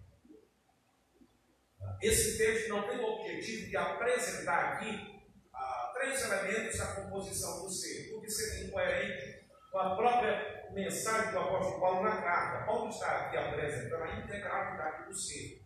[2.01, 5.21] Esse texto não tem o objetivo de apresentar aqui
[5.53, 9.38] ah, três elementos da composição do ser, porque seria incoerente
[9.71, 12.67] com a própria mensagem do apóstolo Paulo na carta.
[12.67, 15.63] Paulo está aqui apresentando a integralidade do ser.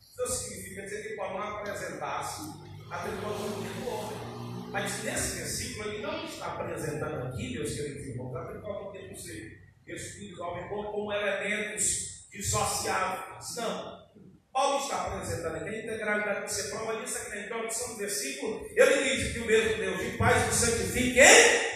[0.00, 2.42] Isso significa dizer que Paulo não apresentasse
[2.90, 4.70] a tricotomia do homem.
[4.70, 9.66] Mas nesse versículo ele não está apresentando aqui, meus queridos irmãos, a tricotomia do ser.
[9.86, 13.56] Espírito, homem, como elementos dissociáveis.
[13.56, 14.06] Não.
[14.52, 16.70] Paulo está apresentando aqui a integralidade do ser.
[16.70, 18.66] Prova disso aqui na introdução do versículo.
[18.74, 21.75] Ele diz que o mesmo Deus de paz nos santifique em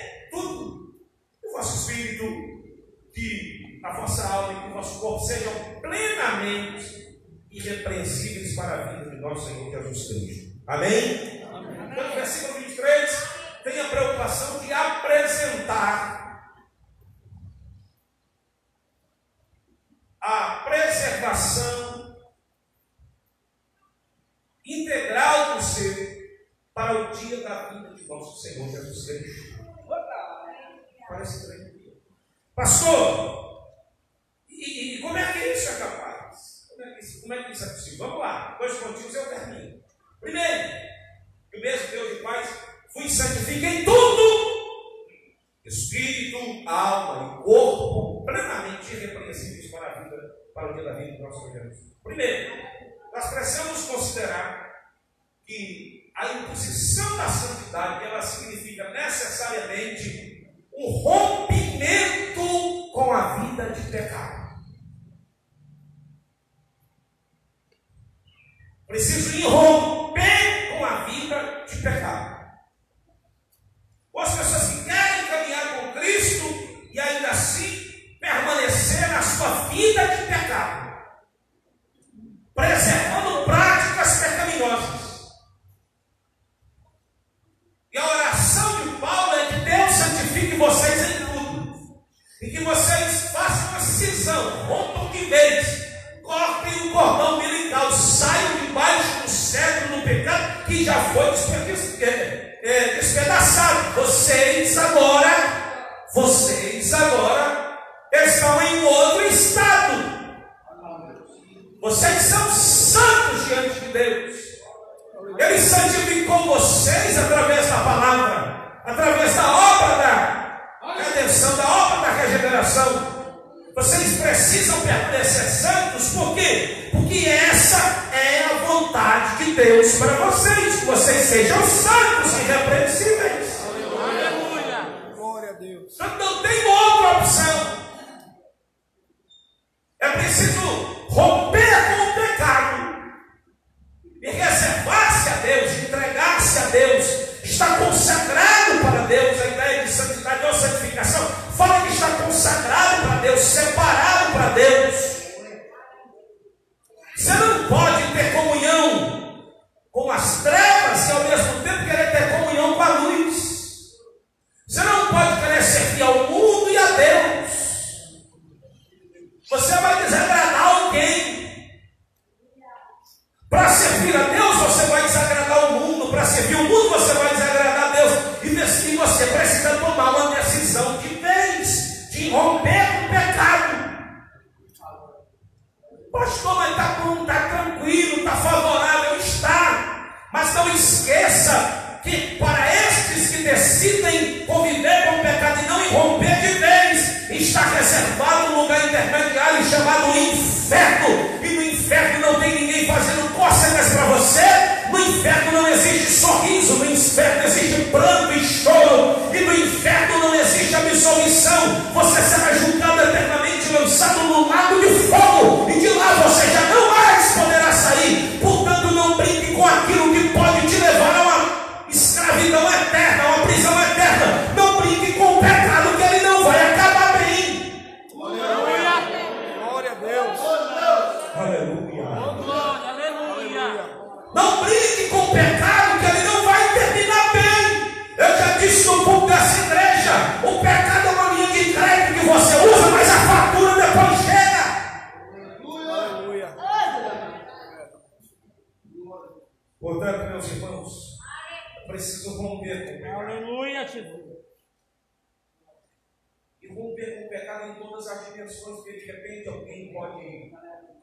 [2.00, 2.24] espírito,
[3.12, 7.18] que a vossa alma e que o vosso corpo sejam plenamente
[7.50, 10.60] irrepreensíveis para a vida de nosso Senhor Jesus Cristo.
[10.66, 11.44] Amém?
[11.52, 11.90] Amém.
[11.90, 12.59] Então, versículo
[32.60, 33.72] Pastor,
[34.46, 36.66] e, e, como é que isso é capaz?
[36.68, 37.98] Como é que isso, como é, que isso é possível?
[38.00, 39.82] Vamos lá, dois pontinhos eu termino.
[40.20, 40.68] Primeiro,
[41.50, 42.50] que o mesmo Deus de paz
[42.92, 44.60] fui santifica em tudo.
[45.64, 50.16] Espírito, alma e corpo plenamente irrepreensíveis para a vida,
[50.52, 51.54] para o dia da vida do nosso Deus.
[51.54, 51.89] Primeiro,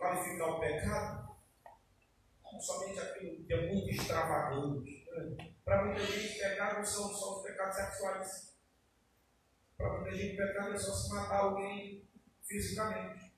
[0.07, 1.27] qualificar o pecado
[2.59, 5.05] somente aquilo que é muito extravagante.
[5.11, 5.53] né?
[5.63, 8.57] Para muita gente, pecado são só os pecados sexuais.
[9.77, 12.07] Para muita gente, pecado é só se matar alguém
[12.41, 13.33] fisicamente.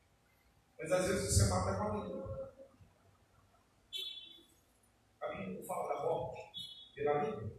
[0.78, 2.54] Mas às vezes você mata com a língua.
[5.22, 7.52] A Bíblia não fala da morte pela língua?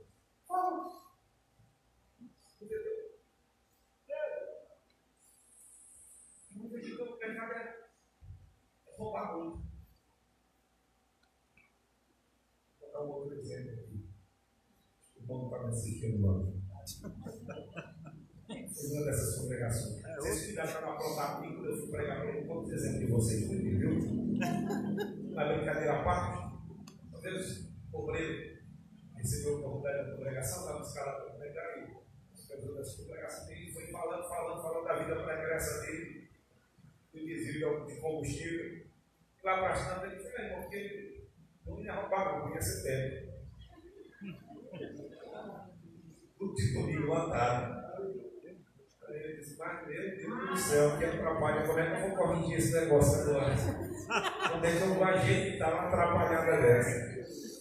[0.47, 1.03] Fala.
[2.61, 3.21] Entendeu?
[6.53, 7.80] Muita gente o pecado é é
[9.01, 9.63] roubar muito.
[12.81, 14.09] Vou dar um outro exemplo aqui.
[15.17, 16.33] O bom está me assistindo lá.
[18.51, 20.03] Uma dessas congregações.
[20.17, 23.07] Vocês cuidaram para aprontar comigo quando eu fui pregar para um pouco de exemplo de
[23.07, 24.01] vocês, viu?
[25.31, 26.51] Na brincadeira à parte,
[27.21, 28.59] vezes o obreiro
[29.17, 31.97] recebeu o oportunidade da congregação, estava escalado para pregar e
[32.33, 36.31] as pessoas dessa congregação dele foi falando, falando, falando da vida pregressa dele,
[37.13, 38.90] do desvio de combustível.
[39.43, 41.31] Lá para cima ele foi, irmão, porque ele
[41.67, 43.31] não ia roubar, não ia ser pego.
[46.41, 47.81] O tipo de lotado.
[49.09, 52.17] Aí ele disse, mas meu Deus do céu, que atrapalha, como é que eu vou
[52.17, 53.55] corrigir esse negócio agora?
[54.51, 57.11] Como é que eu vou ajeitar uma atrapalhada dessa?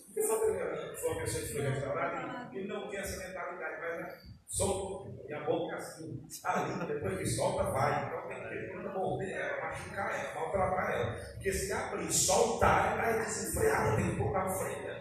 [0.05, 5.09] Porque uma foi uma pessoa que foi restaurada e não tem essa mentalidade, mas solta,
[5.29, 8.07] e a boca assim, ali, depois que solta, vai.
[8.07, 11.13] Então tem que ter quando morder ela, machucar ela, maltratar ela.
[11.33, 14.99] Porque se abrir soltar, ela é desenfreada, tem que colocar o freio.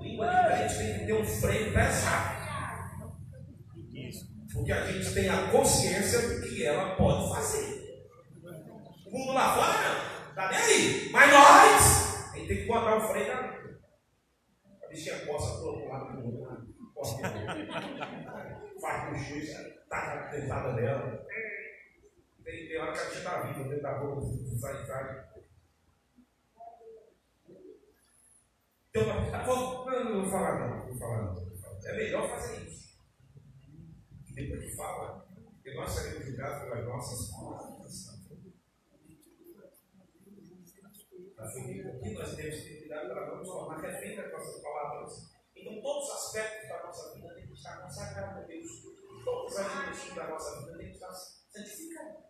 [0.00, 2.42] Língua de crente tem que ter um freio pesado.
[4.52, 7.82] Porque a gente tem a consciência do que ela pode fazer.
[9.06, 11.10] O mundo lá fora tá nem aí.
[11.10, 13.62] Mas nós, a gente tem que botar o freio na.
[14.82, 16.41] A bichinha coça pro outro lado do mundo.
[18.80, 19.50] Faz com juiz,
[19.88, 21.26] taca a dentada dela.
[22.44, 24.26] Tem, tem hora que a gente tá viva dentro da boca,
[24.60, 25.28] sai, sai.
[28.94, 31.52] Então, vou, não, não vou falar não, vou falar não.
[31.84, 32.98] É melhor fazer isso.
[34.34, 35.26] Bíblia que fala
[35.62, 38.12] que nós seremos julgados pelas nossas palavras.
[41.38, 45.31] Aqui nós temos que ter cuidado para não nos tornar refém das nossas palavras.
[45.62, 48.82] Então, todos os aspectos da nossa vida têm que estar consagrados a Deus.
[49.24, 52.24] Todos os aspectos da nossa vida têm que estar santificados.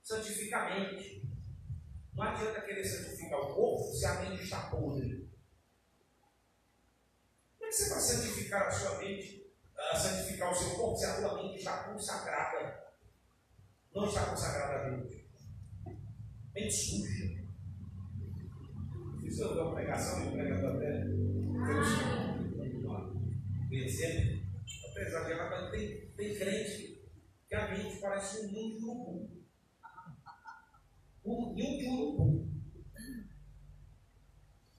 [0.00, 1.28] Santificar a mente.
[2.14, 5.28] Não adianta querer santificar o corpo se a mente está podre.
[7.58, 11.06] Como é que você vai santificar a sua mente, uh, santificar o seu corpo, se
[11.06, 12.94] a tua mente está consagrada?
[13.92, 15.12] Não está consagrada a Deus.
[16.54, 17.44] Mente suja.
[19.20, 21.23] Fiz uma pregação o pregador até
[23.84, 24.42] exemplo,
[24.90, 27.08] apesar de ela tem, tem crente
[27.48, 29.44] que a mente parece um ninho de urubu.
[31.24, 32.54] Um ninho de urubu.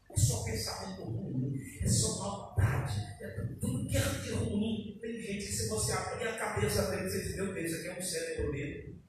[0.10, 3.30] É só pensamento ruim, é só maldade, é
[3.60, 4.98] tudo que é de ruim.
[5.02, 7.88] Tem gente que se você abrir a cabeça dele, você diz, meu Deus, isso aqui
[7.88, 9.04] é um cérebro dele.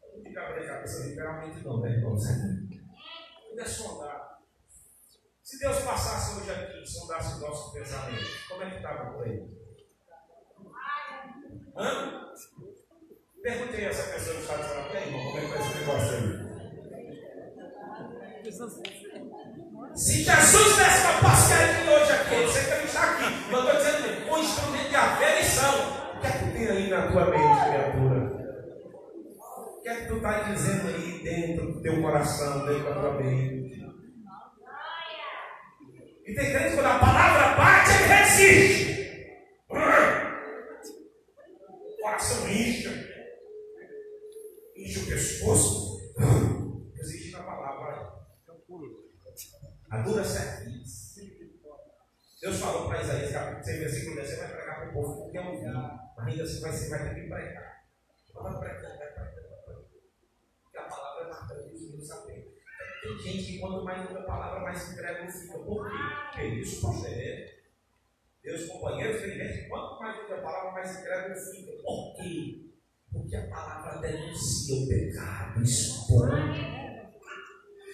[0.00, 2.16] Não fica abrir a cabeça literalmente não, né, irmão?
[2.16, 4.37] Tudo é sondar.
[5.48, 9.24] Se Deus passasse hoje aqui e sondasse o nosso pensamento, como é que estava por
[9.24, 9.48] aí?
[11.74, 12.34] Hã?
[13.42, 16.12] Perguntei a essa pessoa no chat, ela tem, irmão, como é que vai esse negócio
[16.12, 16.48] aí?
[19.96, 24.30] Se Jesus desse uma pascaria hoje aqui, você que está aqui, mas eu estou dizendo,
[24.30, 25.74] um instrumento de aferição,
[26.14, 28.20] o que é que tem aí na tua mente, criatura?
[29.56, 33.12] O que é que tu está dizendo aí dentro do teu coração, dentro da tua
[33.14, 33.58] mente?
[36.28, 38.88] E crente quando a palavra bate, ele resiste.
[41.70, 42.90] O coração incha.
[44.76, 46.12] Incha o pescoço.
[46.94, 48.12] Resiste na palavra.
[49.88, 51.18] A dura serviço.
[52.42, 55.40] Deus falou para Isaías, capítulo 6, versículo 10, você vai pregar para o povo é
[55.40, 55.72] um filho.
[55.72, 57.84] Mas ainda assim vai, você vai ter que pregar.
[58.34, 59.88] Vai pregando, vai pregando, vai pregando.
[60.62, 62.57] Porque a palavra é marcante dos meus saberes.
[63.02, 65.58] Tem gente que quanto mais ouve a palavra, mais incrédulo fica.
[65.58, 65.96] Por quê?
[66.32, 66.86] Porque isso.
[68.44, 71.72] Meus companheiros, tem gente que quanto mais ouve a palavra, mais incrédulo fica.
[71.82, 72.70] Por quê?
[73.12, 76.87] Porque a palavra denuncia o pecado, expõe.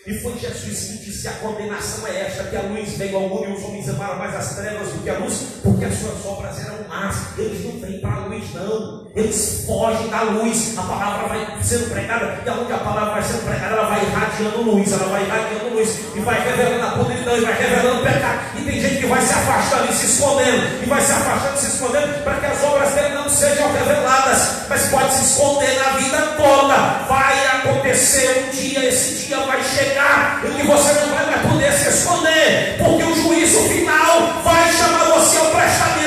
[0.07, 3.49] E foi Jesus que disse: a condenação é esta, que a luz veio ao mundo
[3.49, 6.61] e os homens amaram mais as trevas do que a luz, porque as suas obras
[6.61, 7.39] eram más.
[7.39, 9.07] Eles não vêm para a luz, não.
[9.17, 10.77] Eles fogem da luz.
[10.77, 14.63] A palavra vai sendo pregada, e aonde a palavra vai sendo pregada, ela vai irradiando
[14.63, 18.41] luz, ela vai irradiando luz, e vai revelando a podridão, e vai revelando o pecado.
[18.59, 21.61] E tem gente que vai se afastando e se escondendo, e vai se afastando e
[21.61, 26.19] se escondendo, para que as obras não sejam reveladas, mas pode se esconder na vida
[26.37, 26.75] toda.
[27.09, 31.73] Vai acontecer um dia, esse dia vai chegar em que você não vai mais poder
[31.73, 36.04] se esconder, porque o juízo final vai chamar você ao prestamento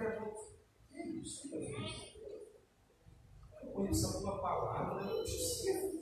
[0.00, 0.58] daqui a pouco.
[0.90, 1.50] Que isso?
[3.62, 6.00] Eu conheço a tua palavra, eu te sirvo.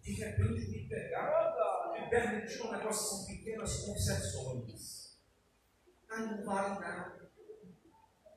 [0.00, 1.54] De repente me pegar,
[1.92, 5.18] me permitir um negócio, são pequenas concessões.
[6.10, 7.30] Ah, não vale nada.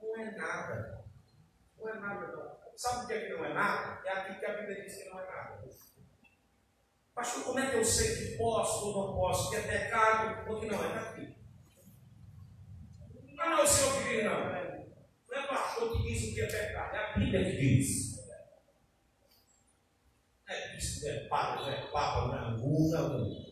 [0.02, 1.06] Não é nada.
[1.78, 2.58] Não é nada, não.
[2.76, 4.08] Sabe o que é que não é nada?
[4.08, 5.68] É aquilo que a Bíblia diz que não é nada.
[7.14, 9.50] Pastor, como é que eu sei que posso ou não posso?
[9.50, 10.88] Que é pecado ou que não é?
[10.88, 11.37] Está aqui.
[13.40, 14.40] Ah, não, o senhor que diz não.
[15.30, 18.18] Não é pastor que diz o que é pecado, é a Bíblia que diz.
[20.50, 23.48] É bispo, é papa, não é papa, não é anguna, não.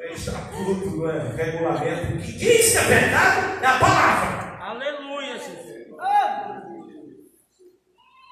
[0.00, 2.14] É estatuto, não é regulamento.
[2.14, 4.64] O que diz que é pecado é a palavra.
[4.64, 5.74] Aleluia, Jesus.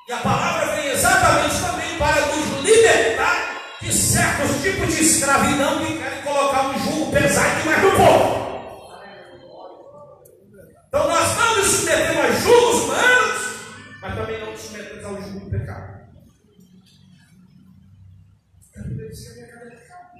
[0.08, 5.98] E a palavra vem exatamente também para nos libertar de certos tipos de escravidão que
[5.98, 8.41] querem colocar um jugo pesado demais no povo.
[10.94, 15.40] Então nós não nos submetemos a julgos humanos, mas também não nos submetemos ao jugo
[15.40, 16.12] do pecado.
[18.76, 20.10] A Bíblia diz que a pecado é pecado.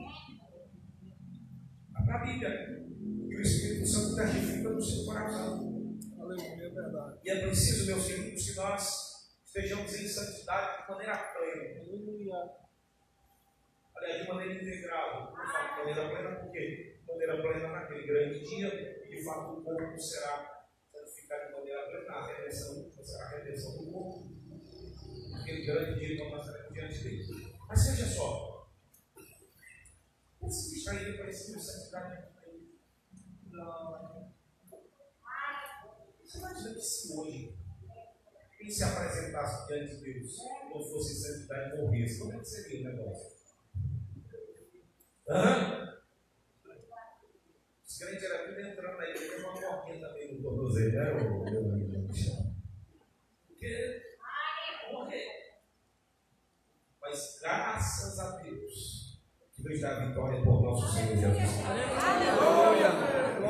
[1.94, 2.86] A Bíblia.
[3.28, 5.98] E o Espírito Santo testifica no seu coração.
[7.22, 11.82] E é preciso, meus queridos, que nós estejamos em santidade de maneira plena.
[13.94, 15.34] Aliás, de maneira integral.
[15.36, 20.51] De maneira plena porque de maneira plena naquele grande dia, de fato o corpo será
[21.32, 22.12] santificado de maneira plena.
[22.12, 24.32] A redenção a redenção do corpo.
[25.40, 27.56] Aquele grande dia que nós estaremos diante dele.
[27.66, 28.70] Mas veja só.
[30.42, 32.28] Esse está aí parecido santidade.
[33.50, 34.32] Não.
[36.22, 37.58] Você imagina que se hoje
[38.58, 40.36] quem se apresentasse diante de Deus
[40.72, 43.32] não fosse santidade morresse, como é que seria o negócio?
[45.28, 46.01] Hã?
[48.02, 52.08] Crentes eram tudo entrando na igreja, uma porquinha também no tornozelo, era o meu amigo
[53.46, 54.02] Porque
[54.92, 55.28] morrer.
[57.00, 59.22] Mas graças a Deus
[59.54, 61.64] que nos dá vitória por nosso Senhor Jesus.
[61.64, 62.90] Aleluia!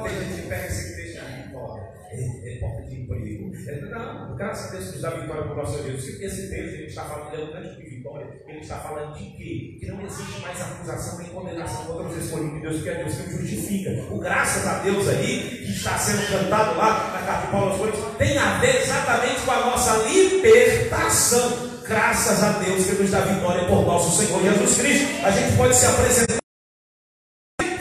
[0.02, 3.52] Tem gente que pega esse texto a vitória é, é, porta de emprego.
[3.66, 6.06] É, não, graças a Deus que nos dá vitória por nosso Deus.
[6.06, 9.76] Esse texto ele está falando, ele é de vitória, ele está falando de quê?
[9.80, 13.14] Que não existe mais acusação nem condenação contra os escolhidos de Deus, porque é Deus
[13.14, 13.90] que justifica.
[14.12, 17.78] O graças a Deus aí, que está sendo cantado lá na carta de Paulo aos
[17.78, 21.72] Coríntios, tem a ver exatamente com a nossa libertação.
[21.86, 25.26] Graças a Deus que nos dá vitória por nosso Senhor Jesus Cristo.
[25.26, 26.42] A gente pode se apresentar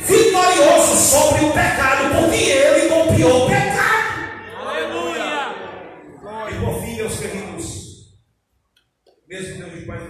[0.07, 2.01] vitorioso sobre o pecado,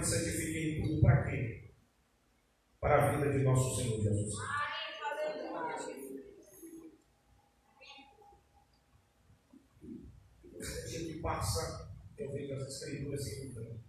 [0.02, 1.72] nos santifique em tudo, para quê?
[2.80, 4.34] Para a vida de nosso Senhor Jesus.
[10.90, 13.80] Dia que passa, eu vejo as escrituras se cumprindo.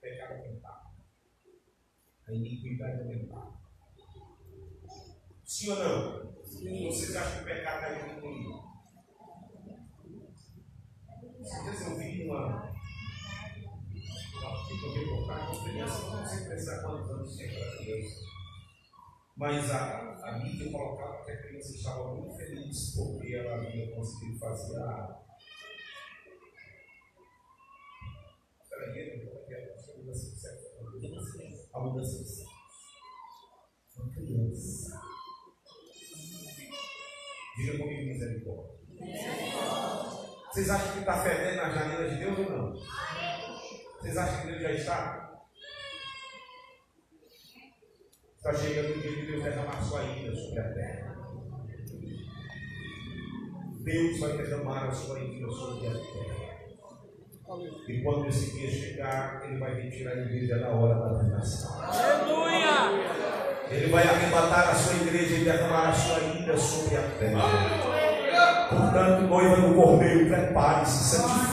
[0.00, 0.94] Pecado aumentar.
[2.28, 3.60] A iniquidade aumentar.
[5.44, 6.44] Sim ou não?
[6.44, 6.86] Sim.
[6.86, 8.68] Vocês acham que o pecado está diminuindo?
[11.40, 12.77] Vocês ouviram uma
[14.66, 18.28] ficam reportagens, crianças não precisar quantos anos tinha para criança.
[19.36, 24.38] Mas a, a mídia colocava que a criança estava muito feliz porque ela havia conseguido
[24.38, 25.20] fazer a.
[28.68, 29.76] Peraí, como é que é?
[29.76, 30.66] A mudança de sexo.
[31.72, 32.50] A mudança de sexo.
[33.96, 35.00] Uma criança.
[37.56, 38.78] Diga comigo misericórdia.
[40.50, 43.47] Vocês acham que está fedendo na janela de Deus ou não?
[44.00, 45.30] Vocês acham que Deus já está?
[48.36, 51.16] Está chegando o dia que Deus derramar sua ira sobre a terra.
[53.80, 56.48] Deus vai derramar a sua ira sobre a terra.
[57.88, 61.82] E quando esse dia chegar, Ele vai retirar a igreja na hora da tentação.
[61.82, 62.68] Aleluia!
[63.70, 68.68] Ele vai arrebatar a sua igreja e derramar a sua ira sobre a terra.
[68.68, 71.47] Portanto, noiva do cordeiro, prepare-se, santifique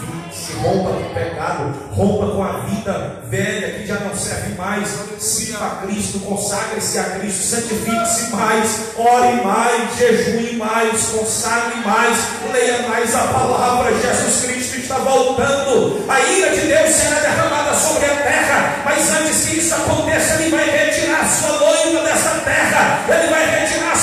[0.62, 5.66] rompa com o pecado, rompa com a vida velha que já não serve mais, sirva
[5.66, 12.18] a Cristo, consagre-se a Cristo, santifique-se mais, ore mais, jejue mais, consagre mais,
[12.52, 13.92] leia mais a palavra.
[13.94, 19.46] Jesus Cristo está voltando, a ira de Deus será derramada sobre a terra, mas antes
[19.46, 23.95] que isso aconteça, Ele vai retirar a sua noiva dessa terra, Ele vai retirar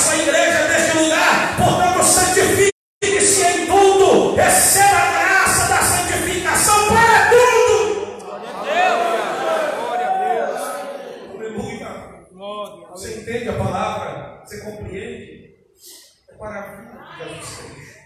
[17.18, 18.02] Jesus Cristo.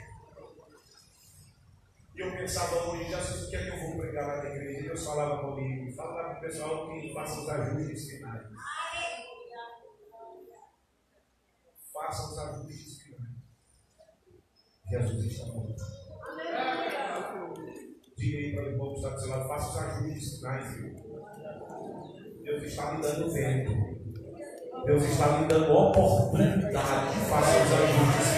[2.15, 4.81] E eu pensava hoje, Jesus, o que é que eu vou pregar lá na igreja?
[4.81, 8.43] E Deus falava comigo, fala para o pessoal que faça os ajustes finais.
[11.93, 13.37] Faça os ajustes finais.
[14.91, 15.75] Jesus está morto.
[18.17, 20.75] Diga aí para o irmão que está do seu lado, faça os ajustes finais,
[22.43, 24.06] Deus está me dando vento.
[24.85, 28.37] Deus está lhe dando oportunidade de fazer os ajustes.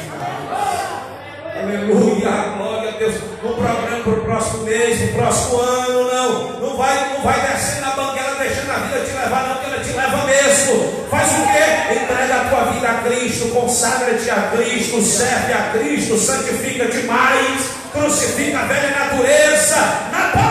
[1.61, 3.15] Aleluia, glória a Deus.
[3.43, 6.61] No programa para o próximo mês, no próximo ano, não.
[6.61, 9.85] Não vai, não vai descer na banguela deixando a vida te levar, não, porque ela
[9.85, 11.07] te leva mesmo.
[11.11, 12.01] Faz o quê?
[12.01, 18.61] Entrega a tua vida a Cristo, consagra-te a Cristo, serve a Cristo, santifica-te mais, crucifica
[18.61, 19.77] a velha natureza
[20.13, 20.48] na palavra.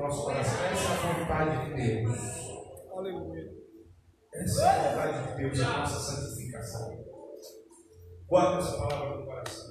[0.00, 0.64] nosso coração.
[0.64, 2.18] Essa é a vontade de Deus.
[2.90, 3.52] Aleluia.
[4.32, 7.04] Essa é a vontade de Deus, a nossa santificação.
[8.26, 9.70] Guarda essa palavra no coração.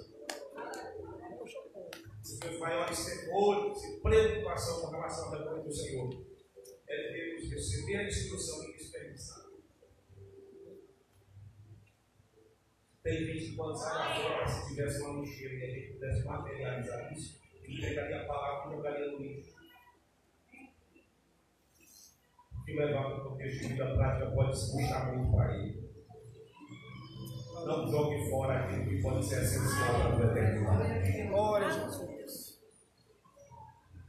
[2.21, 6.09] Os meus maiores temores e preocupação com relação à vergonha do Senhor
[6.87, 9.49] é Deus receber a instrução e desperdiçar.
[13.01, 17.81] Tem gente que quando se tivesse uma lixeira e a gente pudesse materializar isso, ele
[17.81, 19.58] pegaria a palavra e jogaria no lixo.
[22.69, 25.89] que levar para o contexto de vida prática pode se puxar muito para ele.
[27.65, 31.27] Não jogue fora aquilo que pode ser essencial para a eternidade.
[31.27, 32.59] Glória a Jesus.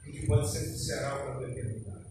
[0.07, 2.07] O que pode ser essencial para a eternidade.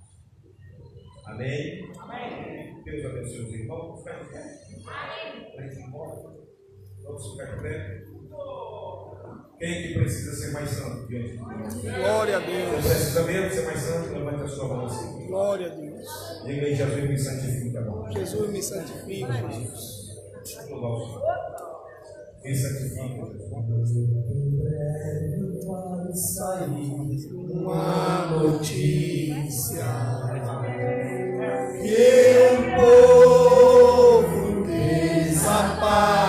[1.25, 1.91] Amém?
[1.99, 2.83] Amém.
[2.83, 3.87] Deus abençoe os irmãos.
[3.87, 4.61] Vamos ficar de pé.
[4.87, 5.53] Amém.
[5.55, 6.39] Vamos embora.
[7.03, 8.03] Vamos ficar pé.
[9.59, 11.35] Quem que precisa ser mais santo Deus?
[11.35, 12.81] Glória a Deus.
[12.81, 14.13] Você precisa mesmo ser mais santo?
[14.13, 15.27] Levanta a sua mão assim.
[15.27, 16.07] Glória a Deus.
[16.45, 18.11] Diga aí, Jesus me santifica, agora.
[18.13, 20.17] Jesus me santifica, Jesus.
[22.41, 23.49] Me santifica, Jesus.
[25.65, 29.83] Quando sair uma notícia
[31.81, 36.28] que um povo desaparece.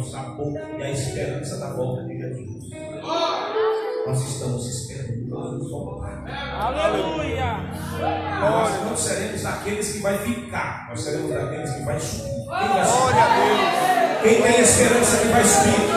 [0.00, 2.70] O sabor e a esperança da volta de Jesus.
[4.06, 6.24] Nós estamos esperando voltar.
[6.58, 7.70] Aleluia.
[8.40, 12.30] Nós não seremos daqueles que vai ficar, nós seremos daqueles que vai subir.
[12.30, 12.88] Quem Deus.
[14.22, 15.89] Quem tem esperança que vai subir?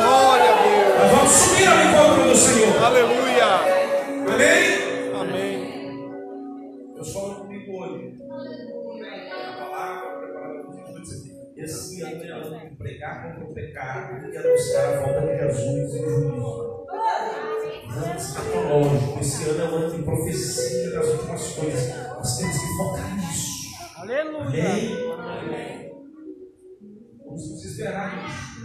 [27.84, 28.64] Esperar nisso.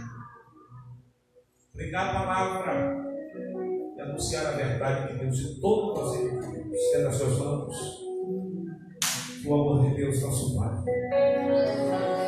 [1.75, 2.95] Pregar a palavra
[3.97, 6.45] e anunciar a verdade de Deus em todo o Deus.
[6.73, 7.75] Estenda as suas mãos.
[9.45, 10.69] O amor de Deus, nosso Pai,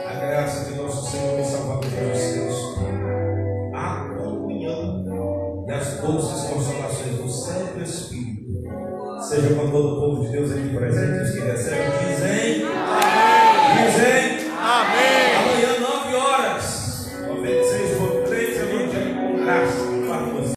[0.06, 2.80] a graça de nosso Senhor e Salvador Jesus Cristo,
[3.74, 8.64] a comunhão e as doces consolações do Santo Espírito,
[9.22, 11.42] seja com todo o povo de Deus aqui presente, os que